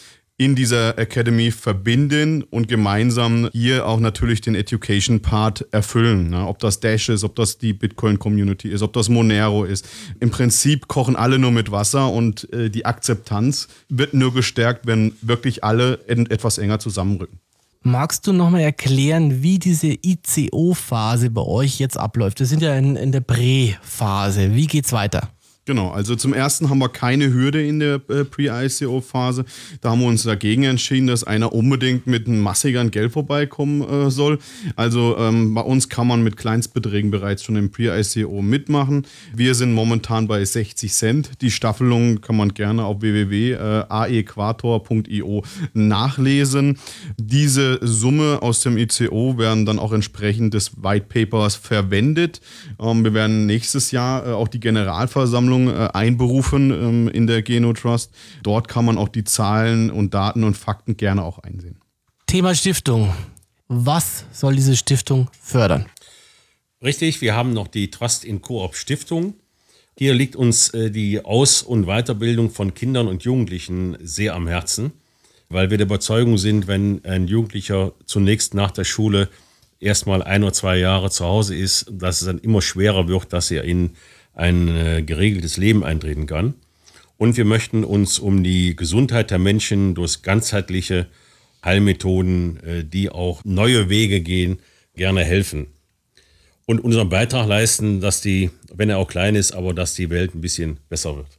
in 0.41 0.55
dieser 0.55 0.99
Academy 0.99 1.51
verbinden 1.51 2.43
und 2.45 2.67
gemeinsam 2.67 3.51
hier 3.53 3.87
auch 3.87 4.01
natürlich 4.01 4.41
den 4.41 4.55
Education-Part 4.55 5.67
erfüllen. 5.71 6.31
Ne? 6.31 6.49
Ob 6.49 6.59
das 6.61 6.81
Dash 6.81 7.11
ist, 7.11 7.25
ob 7.25 7.37
das 7.37 7.59
die 7.59 7.75
Bitcoin-Community 7.75 8.71
ist, 8.71 8.81
ob 8.81 8.95
das 8.95 9.11
Monero 9.11 9.65
ist. 9.65 9.87
Im 10.19 10.31
Prinzip 10.31 10.89
kochen 10.89 11.15
alle 11.15 11.39
nur 11.39 11.51
mit 11.51 11.71
Wasser 11.71 12.11
und 12.11 12.51
äh, 12.55 12.71
die 12.71 12.87
Akzeptanz 12.87 13.69
wird 13.91 14.15
nur 14.15 14.33
gestärkt, 14.33 14.87
wenn 14.87 15.13
wirklich 15.21 15.63
alle 15.63 16.01
etwas 16.07 16.57
enger 16.57 16.79
zusammenrücken. 16.79 17.39
Magst 17.83 18.27
du 18.27 18.33
nochmal 18.33 18.63
erklären, 18.63 19.43
wie 19.43 19.59
diese 19.59 19.89
ICO-Phase 19.89 21.29
bei 21.29 21.43
euch 21.43 21.79
jetzt 21.79 21.99
abläuft? 21.99 22.41
Wir 22.41 22.47
sind 22.47 22.63
ja 22.63 22.75
in, 22.77 22.97
in 22.97 23.13
der 23.13 23.21
Prä-Phase. 23.21 24.55
Wie 24.55 24.67
geht's 24.67 24.93
weiter? 24.93 25.29
Genau, 25.67 25.91
also 25.91 26.17
zum 26.17 26.33
ersten 26.33 26.71
haben 26.71 26.79
wir 26.79 26.89
keine 26.89 27.35
Hürde 27.35 27.63
in 27.65 27.81
der 27.81 28.01
äh, 28.09 28.25
Pre-ICO-Phase. 28.25 29.45
Da 29.83 29.91
haben 29.91 30.01
wir 30.01 30.09
uns 30.09 30.23
dagegen 30.23 30.63
entschieden, 30.63 31.07
dass 31.07 31.23
einer 31.23 31.53
unbedingt 31.53 32.07
mit 32.07 32.27
einem 32.27 32.41
massigeren 32.41 32.91
Geld 32.91 33.13
vorbeikommen 33.13 33.83
äh, 33.83 34.11
soll. 34.11 34.39
Also 34.75 35.19
ähm, 35.19 35.53
bei 35.53 35.61
uns 35.61 35.91
kann 35.91 36.07
man 36.07 36.23
mit 36.23 36.39
Kleinstbeträgen 36.39 37.11
bereits 37.11 37.45
schon 37.45 37.57
im 37.57 37.71
Pre-ICO 37.71 38.41
mitmachen. 38.41 39.07
Wir 39.35 39.55
sind 39.55 39.75
momentan 39.75 40.27
bei 40.27 40.43
60 40.43 40.91
Cent. 40.93 41.43
Die 41.43 41.51
Staffelung 41.51 42.23
kann 42.23 42.37
man 42.37 42.55
gerne 42.55 42.87
auf 42.87 43.03
www.aequator.io 43.03 45.45
nachlesen. 45.75 46.79
Diese 47.19 47.81
Summe 47.83 48.39
aus 48.41 48.61
dem 48.61 48.79
ICO 48.79 49.37
werden 49.37 49.67
dann 49.67 49.79
auch 49.79 49.93
entsprechend 49.93 50.55
des 50.55 50.83
White 50.83 51.05
Papers 51.11 51.57
verwendet. 51.57 52.41
Ähm, 52.81 53.05
wir 53.05 53.13
werden 53.13 53.45
nächstes 53.45 53.91
Jahr 53.91 54.27
äh, 54.27 54.31
auch 54.31 54.49
die 54.49 54.59
Generalversammlung 54.59 55.50
Versammlung 55.51 55.69
äh, 55.69 55.89
einberufen 55.93 56.71
ähm, 56.71 57.09
in 57.09 57.27
der 57.27 57.43
Genotrust. 57.43 58.13
Dort 58.43 58.69
kann 58.69 58.85
man 58.85 58.99
auch 58.99 59.09
die 59.09 59.25
Zahlen 59.25 59.91
und 59.91 60.15
Daten 60.15 60.45
und 60.45 60.57
Fakten 60.57 60.97
gerne 60.97 61.23
auch 61.23 61.39
einsehen. 61.39 61.81
Thema 62.27 62.55
Stiftung. 62.55 63.13
Was 63.69 64.25
soll 64.33 64.57
diese 64.57 64.77
Stiftung 64.77 65.29
fördern? 65.41 65.87
Richtig, 66.83 67.21
wir 67.21 67.35
haben 67.35 67.53
noch 67.53 67.69
die 67.69 67.91
Trust 67.91 68.25
in 68.25 68.41
Coop 68.41 68.75
Stiftung. 68.75 69.35
Hier 69.99 70.15
liegt 70.15 70.37
uns 70.37 70.71
äh, 70.71 70.91
die 70.91 71.25
Aus- 71.25 71.63
und 71.63 71.87
Weiterbildung 71.87 72.51
von 72.51 72.75
Kindern 72.75 73.07
und 73.07 73.25
Jugendlichen 73.25 73.97
sehr 74.01 74.35
am 74.35 74.47
Herzen, 74.47 74.93
weil 75.49 75.71
wir 75.71 75.79
der 75.79 75.87
Überzeugung 75.87 76.39
sind, 76.39 76.69
wenn 76.69 77.05
ein 77.05 77.27
Jugendlicher 77.27 77.93
zunächst 78.07 78.55
nach 78.55 78.71
der 78.71 78.85
Schule 78.85 79.29
erstmal 79.79 80.23
ein 80.23 80.43
oder 80.43 80.53
zwei 80.53 80.79
Jahre 80.79 81.11
zu 81.11 81.25
Hause 81.25 81.55
ist, 81.55 81.87
dass 81.91 82.21
es 82.21 82.27
dann 82.27 82.39
immer 82.39 82.63
schwerer 82.63 83.09
wird, 83.09 83.33
dass 83.33 83.51
er 83.51 83.65
in 83.65 83.93
ein 84.41 84.69
äh, 84.69 85.03
geregeltes 85.03 85.57
Leben 85.57 85.85
eintreten 85.85 86.27
kann. 86.27 86.55
Und 87.19 87.37
wir 87.37 87.45
möchten 87.45 87.85
uns 87.85 88.19
um 88.19 88.43
die 88.43 88.75
Gesundheit 88.75 89.31
der 89.31 89.39
Menschen 89.39 89.95
durch 89.95 90.23
ganzheitliche 90.23 91.07
Heilmethoden, 91.65 92.63
äh, 92.65 92.85
die 92.85 93.11
auch 93.11 93.45
neue 93.45 93.91
Wege 93.91 94.23
gehen, 94.23 94.59
gerne 94.95 95.23
helfen. 95.23 95.67
Und 96.67 96.81
unseren 96.81 97.11
Beitrag 97.11 97.47
leisten, 97.47 98.01
dass 98.01 98.23
die, 98.23 98.51
wenn 98.73 98.89
er 98.91 98.99
auch 98.99 99.09
klein 99.09 99.35
ist, 99.35 99.53
aber 99.53 99.75
dass 99.75 99.95
die 99.95 100.09
Welt 100.09 100.35
ein 100.35 100.41
bisschen 100.41 100.79
besser 100.89 101.17
wird. 101.17 101.39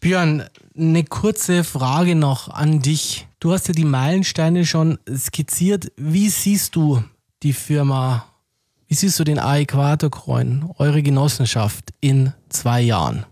Björn, 0.00 0.44
eine 0.76 1.04
kurze 1.04 1.64
Frage 1.64 2.14
noch 2.14 2.48
an 2.48 2.80
dich. 2.82 3.26
Du 3.40 3.52
hast 3.52 3.68
ja 3.68 3.74
die 3.74 3.84
Meilensteine 3.84 4.66
schon 4.66 4.98
skizziert. 5.12 5.90
Wie 5.96 6.28
siehst 6.28 6.76
du 6.76 7.02
die 7.42 7.52
Firma 7.52 8.31
wie 8.92 8.96
siehst 8.96 9.18
du 9.18 9.24
den 9.24 9.38
A-Äquator-Coin, 9.38 10.74
eure 10.76 11.02
Genossenschaft, 11.02 11.94
in 12.00 12.34
zwei 12.50 12.82
Jahren? 12.82 13.24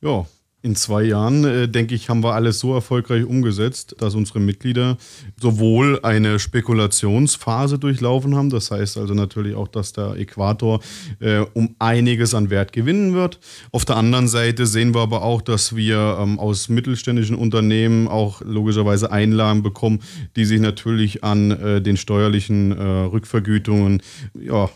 Ja, 0.00 0.26
in 0.62 0.76
zwei 0.76 1.04
Jahren, 1.04 1.44
äh, 1.44 1.68
denke 1.68 1.94
ich, 1.94 2.08
haben 2.08 2.22
wir 2.22 2.34
alles 2.34 2.60
so 2.60 2.74
erfolgreich 2.74 3.24
umgesetzt, 3.24 3.96
dass 3.98 4.14
unsere 4.14 4.40
Mitglieder 4.40 4.98
sowohl 5.40 6.00
eine 6.02 6.38
Spekulationsphase 6.38 7.78
durchlaufen 7.78 8.34
haben, 8.34 8.50
das 8.50 8.70
heißt 8.70 8.98
also 8.98 9.14
natürlich 9.14 9.54
auch, 9.54 9.68
dass 9.68 9.92
der 9.92 10.16
Äquator 10.16 10.80
äh, 11.20 11.44
um 11.54 11.74
einiges 11.78 12.34
an 12.34 12.50
Wert 12.50 12.72
gewinnen 12.72 13.14
wird. 13.14 13.40
Auf 13.72 13.84
der 13.84 13.96
anderen 13.96 14.28
Seite 14.28 14.66
sehen 14.66 14.94
wir 14.94 15.00
aber 15.00 15.22
auch, 15.22 15.40
dass 15.40 15.76
wir 15.76 16.18
ähm, 16.20 16.38
aus 16.38 16.68
mittelständischen 16.68 17.36
Unternehmen 17.36 18.06
auch 18.06 18.42
logischerweise 18.42 19.10
Einlagen 19.10 19.62
bekommen, 19.62 20.00
die 20.36 20.44
sich 20.44 20.60
natürlich 20.60 21.24
an 21.24 21.50
äh, 21.50 21.80
den 21.80 21.96
steuerlichen 21.96 22.72
äh, 22.72 22.82
Rückvergütungen 22.82 24.02
ja, 24.38 24.68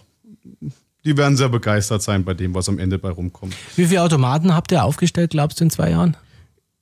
die 1.05 1.17
werden 1.17 1.37
sehr 1.37 1.49
begeistert 1.49 2.03
sein 2.03 2.25
bei 2.25 2.35
dem, 2.35 2.55
was 2.55 2.69
am 2.69 2.79
Ende 2.79 2.99
bei 2.99 3.11
rumkommt. 3.11 3.55
Wie 3.77 3.87
viele 3.87 4.03
Automaten 4.03 4.55
habt 4.55 4.73
ihr 4.73 4.85
aufgestellt, 4.85 5.31
glaubst 5.31 5.61
du, 5.61 5.65
in 5.65 5.71
zwei 5.71 5.91
Jahren? 5.91 6.17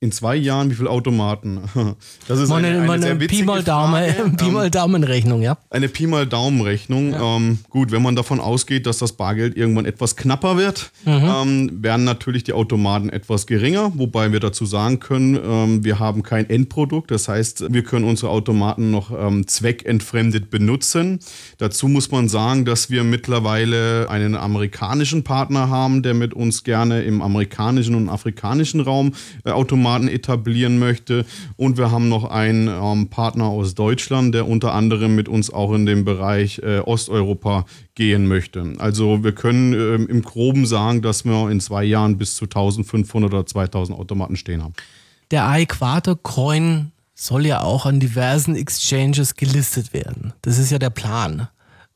In 0.03 0.11
zwei 0.11 0.35
Jahren, 0.35 0.69
wie 0.69 0.75
viele 0.75 0.89
Automaten? 0.89 1.61
Das 2.27 2.39
ist 2.39 2.51
eine, 2.51 2.67
eine, 2.67 2.91
eine, 2.91 3.05
eine 3.05 3.27
Pi 3.27 3.43
mal 3.43 3.63
Daumen, 3.63 4.35
Pi 4.37 4.49
mal 4.49 4.69
Daumen 4.69 5.03
Rechnung, 5.03 5.41
ja. 5.41 5.57
Eine 5.69 5.87
Pi 5.87 6.07
mal 6.07 6.25
Daumen 6.25 6.61
Rechnung. 6.61 7.11
Ja. 7.11 7.37
Ähm, 7.37 7.59
gut, 7.69 7.91
wenn 7.91 8.01
man 8.01 8.15
davon 8.15 8.39
ausgeht, 8.39 8.85
dass 8.85 8.97
das 8.97 9.13
Bargeld 9.13 9.55
irgendwann 9.55 9.85
etwas 9.85 10.15
knapper 10.15 10.57
wird, 10.57 10.91
mhm. 11.05 11.11
ähm, 11.11 11.83
werden 11.83 12.03
natürlich 12.03 12.43
die 12.43 12.53
Automaten 12.53 13.09
etwas 13.09 13.45
geringer, 13.45 13.91
wobei 13.95 14.31
wir 14.31 14.39
dazu 14.39 14.65
sagen 14.65 14.99
können, 14.99 15.37
ähm, 15.41 15.83
wir 15.85 15.99
haben 15.99 16.23
kein 16.23 16.49
Endprodukt. 16.49 17.11
Das 17.11 17.27
heißt, 17.27 17.73
wir 17.73 17.83
können 17.83 18.05
unsere 18.05 18.31
Automaten 18.31 18.91
noch 18.91 19.11
ähm, 19.11 19.47
zweckentfremdet 19.47 20.49
benutzen. 20.49 21.19
Dazu 21.59 21.87
muss 21.87 22.11
man 22.11 22.27
sagen, 22.27 22.65
dass 22.65 22.89
wir 22.89 23.03
mittlerweile 23.03 24.09
einen 24.09 24.35
amerikanischen 24.35 25.23
Partner 25.23 25.69
haben, 25.69 26.03
der 26.03 26.13
mit 26.13 26.33
uns 26.33 26.63
gerne 26.63 27.03
im 27.03 27.21
amerikanischen 27.21 27.95
und 27.95 28.09
afrikanischen 28.09 28.81
Raum 28.81 29.13
äh, 29.45 29.51
Automaten 29.51 29.92
Automaten 29.93 30.07
etablieren 30.07 30.79
möchte. 30.79 31.25
Und 31.55 31.77
wir 31.77 31.91
haben 31.91 32.09
noch 32.09 32.25
einen 32.25 32.67
ähm, 32.67 33.09
Partner 33.09 33.45
aus 33.45 33.75
Deutschland, 33.75 34.33
der 34.33 34.47
unter 34.47 34.73
anderem 34.73 35.15
mit 35.15 35.29
uns 35.29 35.51
auch 35.51 35.73
in 35.73 35.85
den 35.85 36.05
Bereich 36.05 36.59
äh, 36.59 36.79
Osteuropa 36.79 37.65
gehen 37.95 38.27
möchte. 38.27 38.73
Also 38.79 39.23
wir 39.23 39.33
können 39.33 39.73
äh, 39.73 39.95
im 39.95 40.21
Groben 40.21 40.65
sagen, 40.65 41.01
dass 41.01 41.25
wir 41.25 41.49
in 41.49 41.59
zwei 41.59 41.83
Jahren 41.83 42.17
bis 42.17 42.35
zu 42.35 42.45
1500 42.45 43.33
oder 43.33 43.45
2000 43.45 43.97
Automaten 43.97 44.35
stehen 44.35 44.63
haben. 44.63 44.73
Der 45.31 45.47
iQuator 45.59 46.17
Coin 46.21 46.91
soll 47.15 47.45
ja 47.45 47.61
auch 47.61 47.85
an 47.85 47.99
diversen 47.99 48.55
Exchanges 48.55 49.35
gelistet 49.35 49.93
werden. 49.93 50.33
Das 50.41 50.57
ist 50.57 50.71
ja 50.71 50.79
der 50.79 50.89
Plan. 50.89 51.47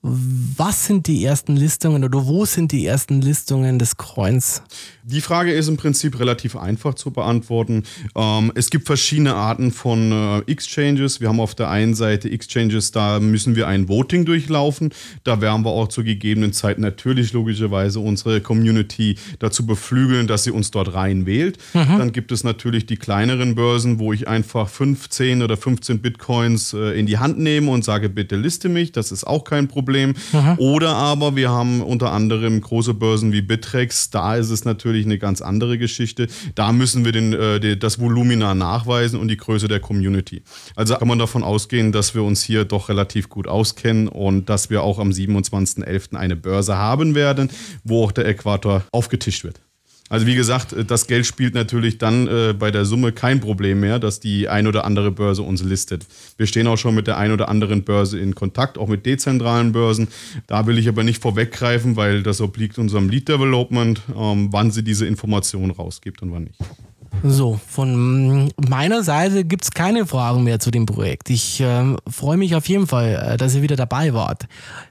Was 0.09 0.85
sind 0.85 1.07
die 1.07 1.25
ersten 1.25 1.57
Listungen 1.57 2.05
oder 2.05 2.25
wo 2.25 2.45
sind 2.45 2.71
die 2.71 2.85
ersten 2.85 3.21
Listungen 3.21 3.77
des 3.77 3.97
Coins? 3.97 4.61
Die 5.03 5.19
Frage 5.19 5.51
ist 5.51 5.67
im 5.67 5.75
Prinzip 5.75 6.19
relativ 6.19 6.55
einfach 6.55 6.93
zu 6.93 7.11
beantworten. 7.11 7.83
Ähm, 8.15 8.51
es 8.55 8.69
gibt 8.69 8.87
verschiedene 8.87 9.35
Arten 9.35 9.71
von 9.71 10.11
äh, 10.11 10.51
Exchanges. 10.51 11.19
Wir 11.19 11.27
haben 11.27 11.41
auf 11.41 11.55
der 11.55 11.69
einen 11.69 11.93
Seite 11.93 12.29
Exchanges, 12.29 12.91
da 12.91 13.19
müssen 13.19 13.55
wir 13.57 13.67
ein 13.67 13.89
Voting 13.89 14.23
durchlaufen. 14.23 14.93
Da 15.25 15.41
werden 15.41 15.65
wir 15.65 15.71
auch 15.71 15.89
zur 15.89 16.05
gegebenen 16.05 16.53
Zeit 16.53 16.79
natürlich 16.79 17.33
logischerweise 17.33 17.99
unsere 17.99 18.39
Community 18.39 19.17
dazu 19.39 19.65
beflügeln, 19.65 20.27
dass 20.27 20.45
sie 20.45 20.51
uns 20.51 20.71
dort 20.71 20.93
rein 20.93 21.25
wählt. 21.25 21.57
Mhm. 21.73 21.97
Dann 21.97 22.11
gibt 22.13 22.31
es 22.31 22.45
natürlich 22.45 22.85
die 22.85 22.97
kleineren 22.97 23.55
Börsen, 23.55 23.99
wo 23.99 24.13
ich 24.13 24.27
einfach 24.27 24.69
15 24.69 25.41
oder 25.41 25.57
15 25.57 26.01
Bitcoins 26.01 26.73
äh, 26.73 26.97
in 26.97 27.07
die 27.07 27.17
Hand 27.17 27.39
nehme 27.39 27.71
und 27.71 27.83
sage, 27.83 28.07
bitte 28.09 28.37
liste 28.37 28.69
mich. 28.69 28.93
Das 28.93 29.11
ist 29.11 29.25
auch 29.25 29.43
kein 29.43 29.67
Problem. 29.67 29.96
Problem. 29.97 30.13
Mhm. 30.31 30.55
Oder 30.57 30.95
aber 30.95 31.35
wir 31.35 31.49
haben 31.49 31.81
unter 31.81 32.11
anderem 32.11 32.61
große 32.61 32.93
Börsen 32.93 33.31
wie 33.31 33.41
Bitrex. 33.41 34.09
Da 34.09 34.35
ist 34.35 34.49
es 34.49 34.65
natürlich 34.65 35.05
eine 35.05 35.17
ganz 35.17 35.41
andere 35.41 35.77
Geschichte. 35.77 36.27
Da 36.55 36.71
müssen 36.71 37.05
wir 37.05 37.11
den, 37.11 37.33
äh, 37.33 37.77
das 37.77 37.99
Volumina 37.99 38.53
nachweisen 38.53 39.19
und 39.19 39.27
die 39.27 39.37
Größe 39.37 39.67
der 39.67 39.79
Community. 39.79 40.43
Also 40.75 40.95
kann 40.95 41.07
man 41.07 41.19
davon 41.19 41.43
ausgehen, 41.43 41.91
dass 41.91 42.13
wir 42.15 42.23
uns 42.23 42.43
hier 42.43 42.65
doch 42.65 42.89
relativ 42.89 43.29
gut 43.29 43.47
auskennen 43.47 44.07
und 44.07 44.49
dass 44.49 44.69
wir 44.69 44.83
auch 44.83 44.99
am 44.99 45.09
27.11. 45.09 46.15
eine 46.15 46.35
Börse 46.35 46.77
haben 46.77 47.15
werden, 47.15 47.49
wo 47.83 48.03
auch 48.03 48.11
der 48.11 48.27
Äquator 48.27 48.83
aufgetischt 48.91 49.43
wird. 49.43 49.59
Also 50.09 50.25
wie 50.25 50.35
gesagt, 50.35 50.73
das 50.87 51.07
Geld 51.07 51.25
spielt 51.25 51.53
natürlich 51.53 51.97
dann 51.97 52.27
äh, 52.27 52.53
bei 52.57 52.71
der 52.71 52.85
Summe 52.85 53.11
kein 53.11 53.41
Problem 53.41 53.81
mehr, 53.81 53.99
dass 53.99 54.19
die 54.19 54.47
ein 54.47 54.65
oder 54.65 54.85
andere 54.85 55.11
Börse 55.11 55.41
uns 55.41 55.63
listet. 55.63 56.05
Wir 56.37 56.47
stehen 56.47 56.67
auch 56.67 56.77
schon 56.77 56.95
mit 56.95 57.07
der 57.07 57.17
ein 57.17 57.31
oder 57.31 57.49
anderen 57.49 57.83
Börse 57.83 58.17
in 58.17 58.33
Kontakt, 58.33 58.77
auch 58.77 58.87
mit 58.87 59.05
dezentralen 59.05 59.73
Börsen. 59.73 60.07
Da 60.47 60.65
will 60.65 60.77
ich 60.77 60.87
aber 60.87 61.03
nicht 61.03 61.21
vorweggreifen, 61.21 61.97
weil 61.97 62.23
das 62.23 62.39
obliegt 62.39 62.77
unserem 62.77 63.09
Lead 63.09 63.27
Development, 63.27 64.01
ähm, 64.15 64.47
wann 64.51 64.71
sie 64.71 64.83
diese 64.83 65.05
Informationen 65.05 65.71
rausgibt 65.71 66.21
und 66.21 66.31
wann 66.31 66.45
nicht. 66.45 66.59
So, 67.23 67.59
von 67.67 68.51
meiner 68.69 69.03
Seite 69.03 69.43
gibt 69.43 69.63
es 69.63 69.71
keine 69.71 70.05
Fragen 70.05 70.43
mehr 70.43 70.59
zu 70.59 70.71
dem 70.71 70.85
Projekt. 70.85 71.29
Ich 71.29 71.59
äh, 71.59 71.95
freue 72.07 72.37
mich 72.37 72.55
auf 72.55 72.69
jeden 72.69 72.87
Fall, 72.87 73.33
äh, 73.33 73.37
dass 73.37 73.55
ihr 73.55 73.61
wieder 73.61 73.75
dabei 73.75 74.13
wart. 74.13 74.47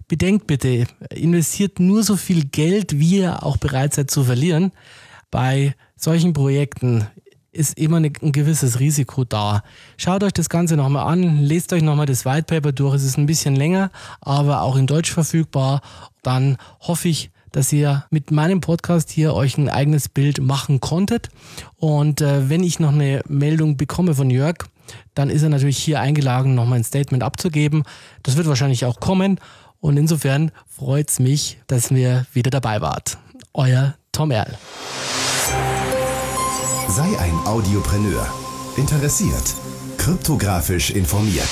Bedenkt 0.09 0.47
bitte, 0.47 0.87
investiert 1.15 1.81
nur 1.81 2.03
so 2.03 2.17
viel 2.17 2.45
Geld, 2.45 2.99
wie 2.99 3.21
ihr 3.21 3.43
auch 3.45 3.57
bereit 3.57 3.95
seid 3.95 4.11
zu 4.11 4.25
verlieren 4.25 4.73
bei 5.31 5.75
solchen 5.97 6.33
Projekten 6.33 7.07
ist 7.57 7.79
immer 7.79 7.99
ein 7.99 8.13
gewisses 8.13 8.81
Risiko 8.81 9.25
da. 9.25 9.63
Schaut 9.97 10.23
euch 10.23 10.33
das 10.33 10.49
Ganze 10.49 10.77
nochmal 10.77 11.11
an, 11.11 11.43
lest 11.43 11.73
euch 11.73 11.83
nochmal 11.83 12.07
das 12.07 12.25
White 12.25 12.45
Paper 12.45 12.73
durch. 12.73 12.95
Es 12.95 13.05
ist 13.05 13.19
ein 13.19 13.27
bisschen 13.27 13.57
länger, 13.57 13.91
aber 14.21 14.63
auch 14.63 14.77
in 14.77 14.87
Deutsch 14.87 15.13
verfügbar. 15.13 15.81
Dann 16.23 16.59
hoffe 16.81 17.09
ich, 17.09 17.31
dass 17.53 17.73
ihr 17.73 18.05
mit 18.11 18.31
meinem 18.31 18.61
Podcast 18.61 19.11
hier 19.11 19.33
euch 19.33 19.57
ein 19.57 19.71
eigenes 19.71 20.11
Bild 20.11 20.41
machen 20.41 20.81
konntet. 20.81 21.31
Und 21.77 22.21
äh, 22.21 22.51
wenn 22.51 22.63
ich 22.63 22.79
noch 22.79 22.93
eine 22.93 23.23
Meldung 23.27 23.79
bekomme 23.79 24.15
von 24.15 24.29
Jörg, 24.29 24.57
dann 25.15 25.31
ist 25.31 25.43
er 25.43 25.49
natürlich 25.49 25.79
hier 25.79 26.01
eingeladen, 26.01 26.55
nochmal 26.55 26.79
ein 26.81 26.85
Statement 26.85 27.23
abzugeben. 27.23 27.85
Das 28.23 28.37
wird 28.37 28.47
wahrscheinlich 28.47 28.85
auch 28.85 29.01
kommen. 29.01 29.41
Und 29.81 29.97
insofern 29.97 30.53
freut 30.67 31.11
es 31.11 31.19
mich, 31.19 31.59
dass 31.67 31.91
ihr 31.91 32.27
wieder 32.33 32.51
dabei 32.51 32.81
wart. 32.83 33.19
Euer 33.55 33.95
Tom 34.17 34.31
Erl. 34.31 34.57
Sei 36.89 37.19
ein 37.19 37.35
Audiopreneur. 37.45 38.27
Interessiert. 38.79 39.55
Kryptografisch 39.99 40.91
informiert. 40.91 41.51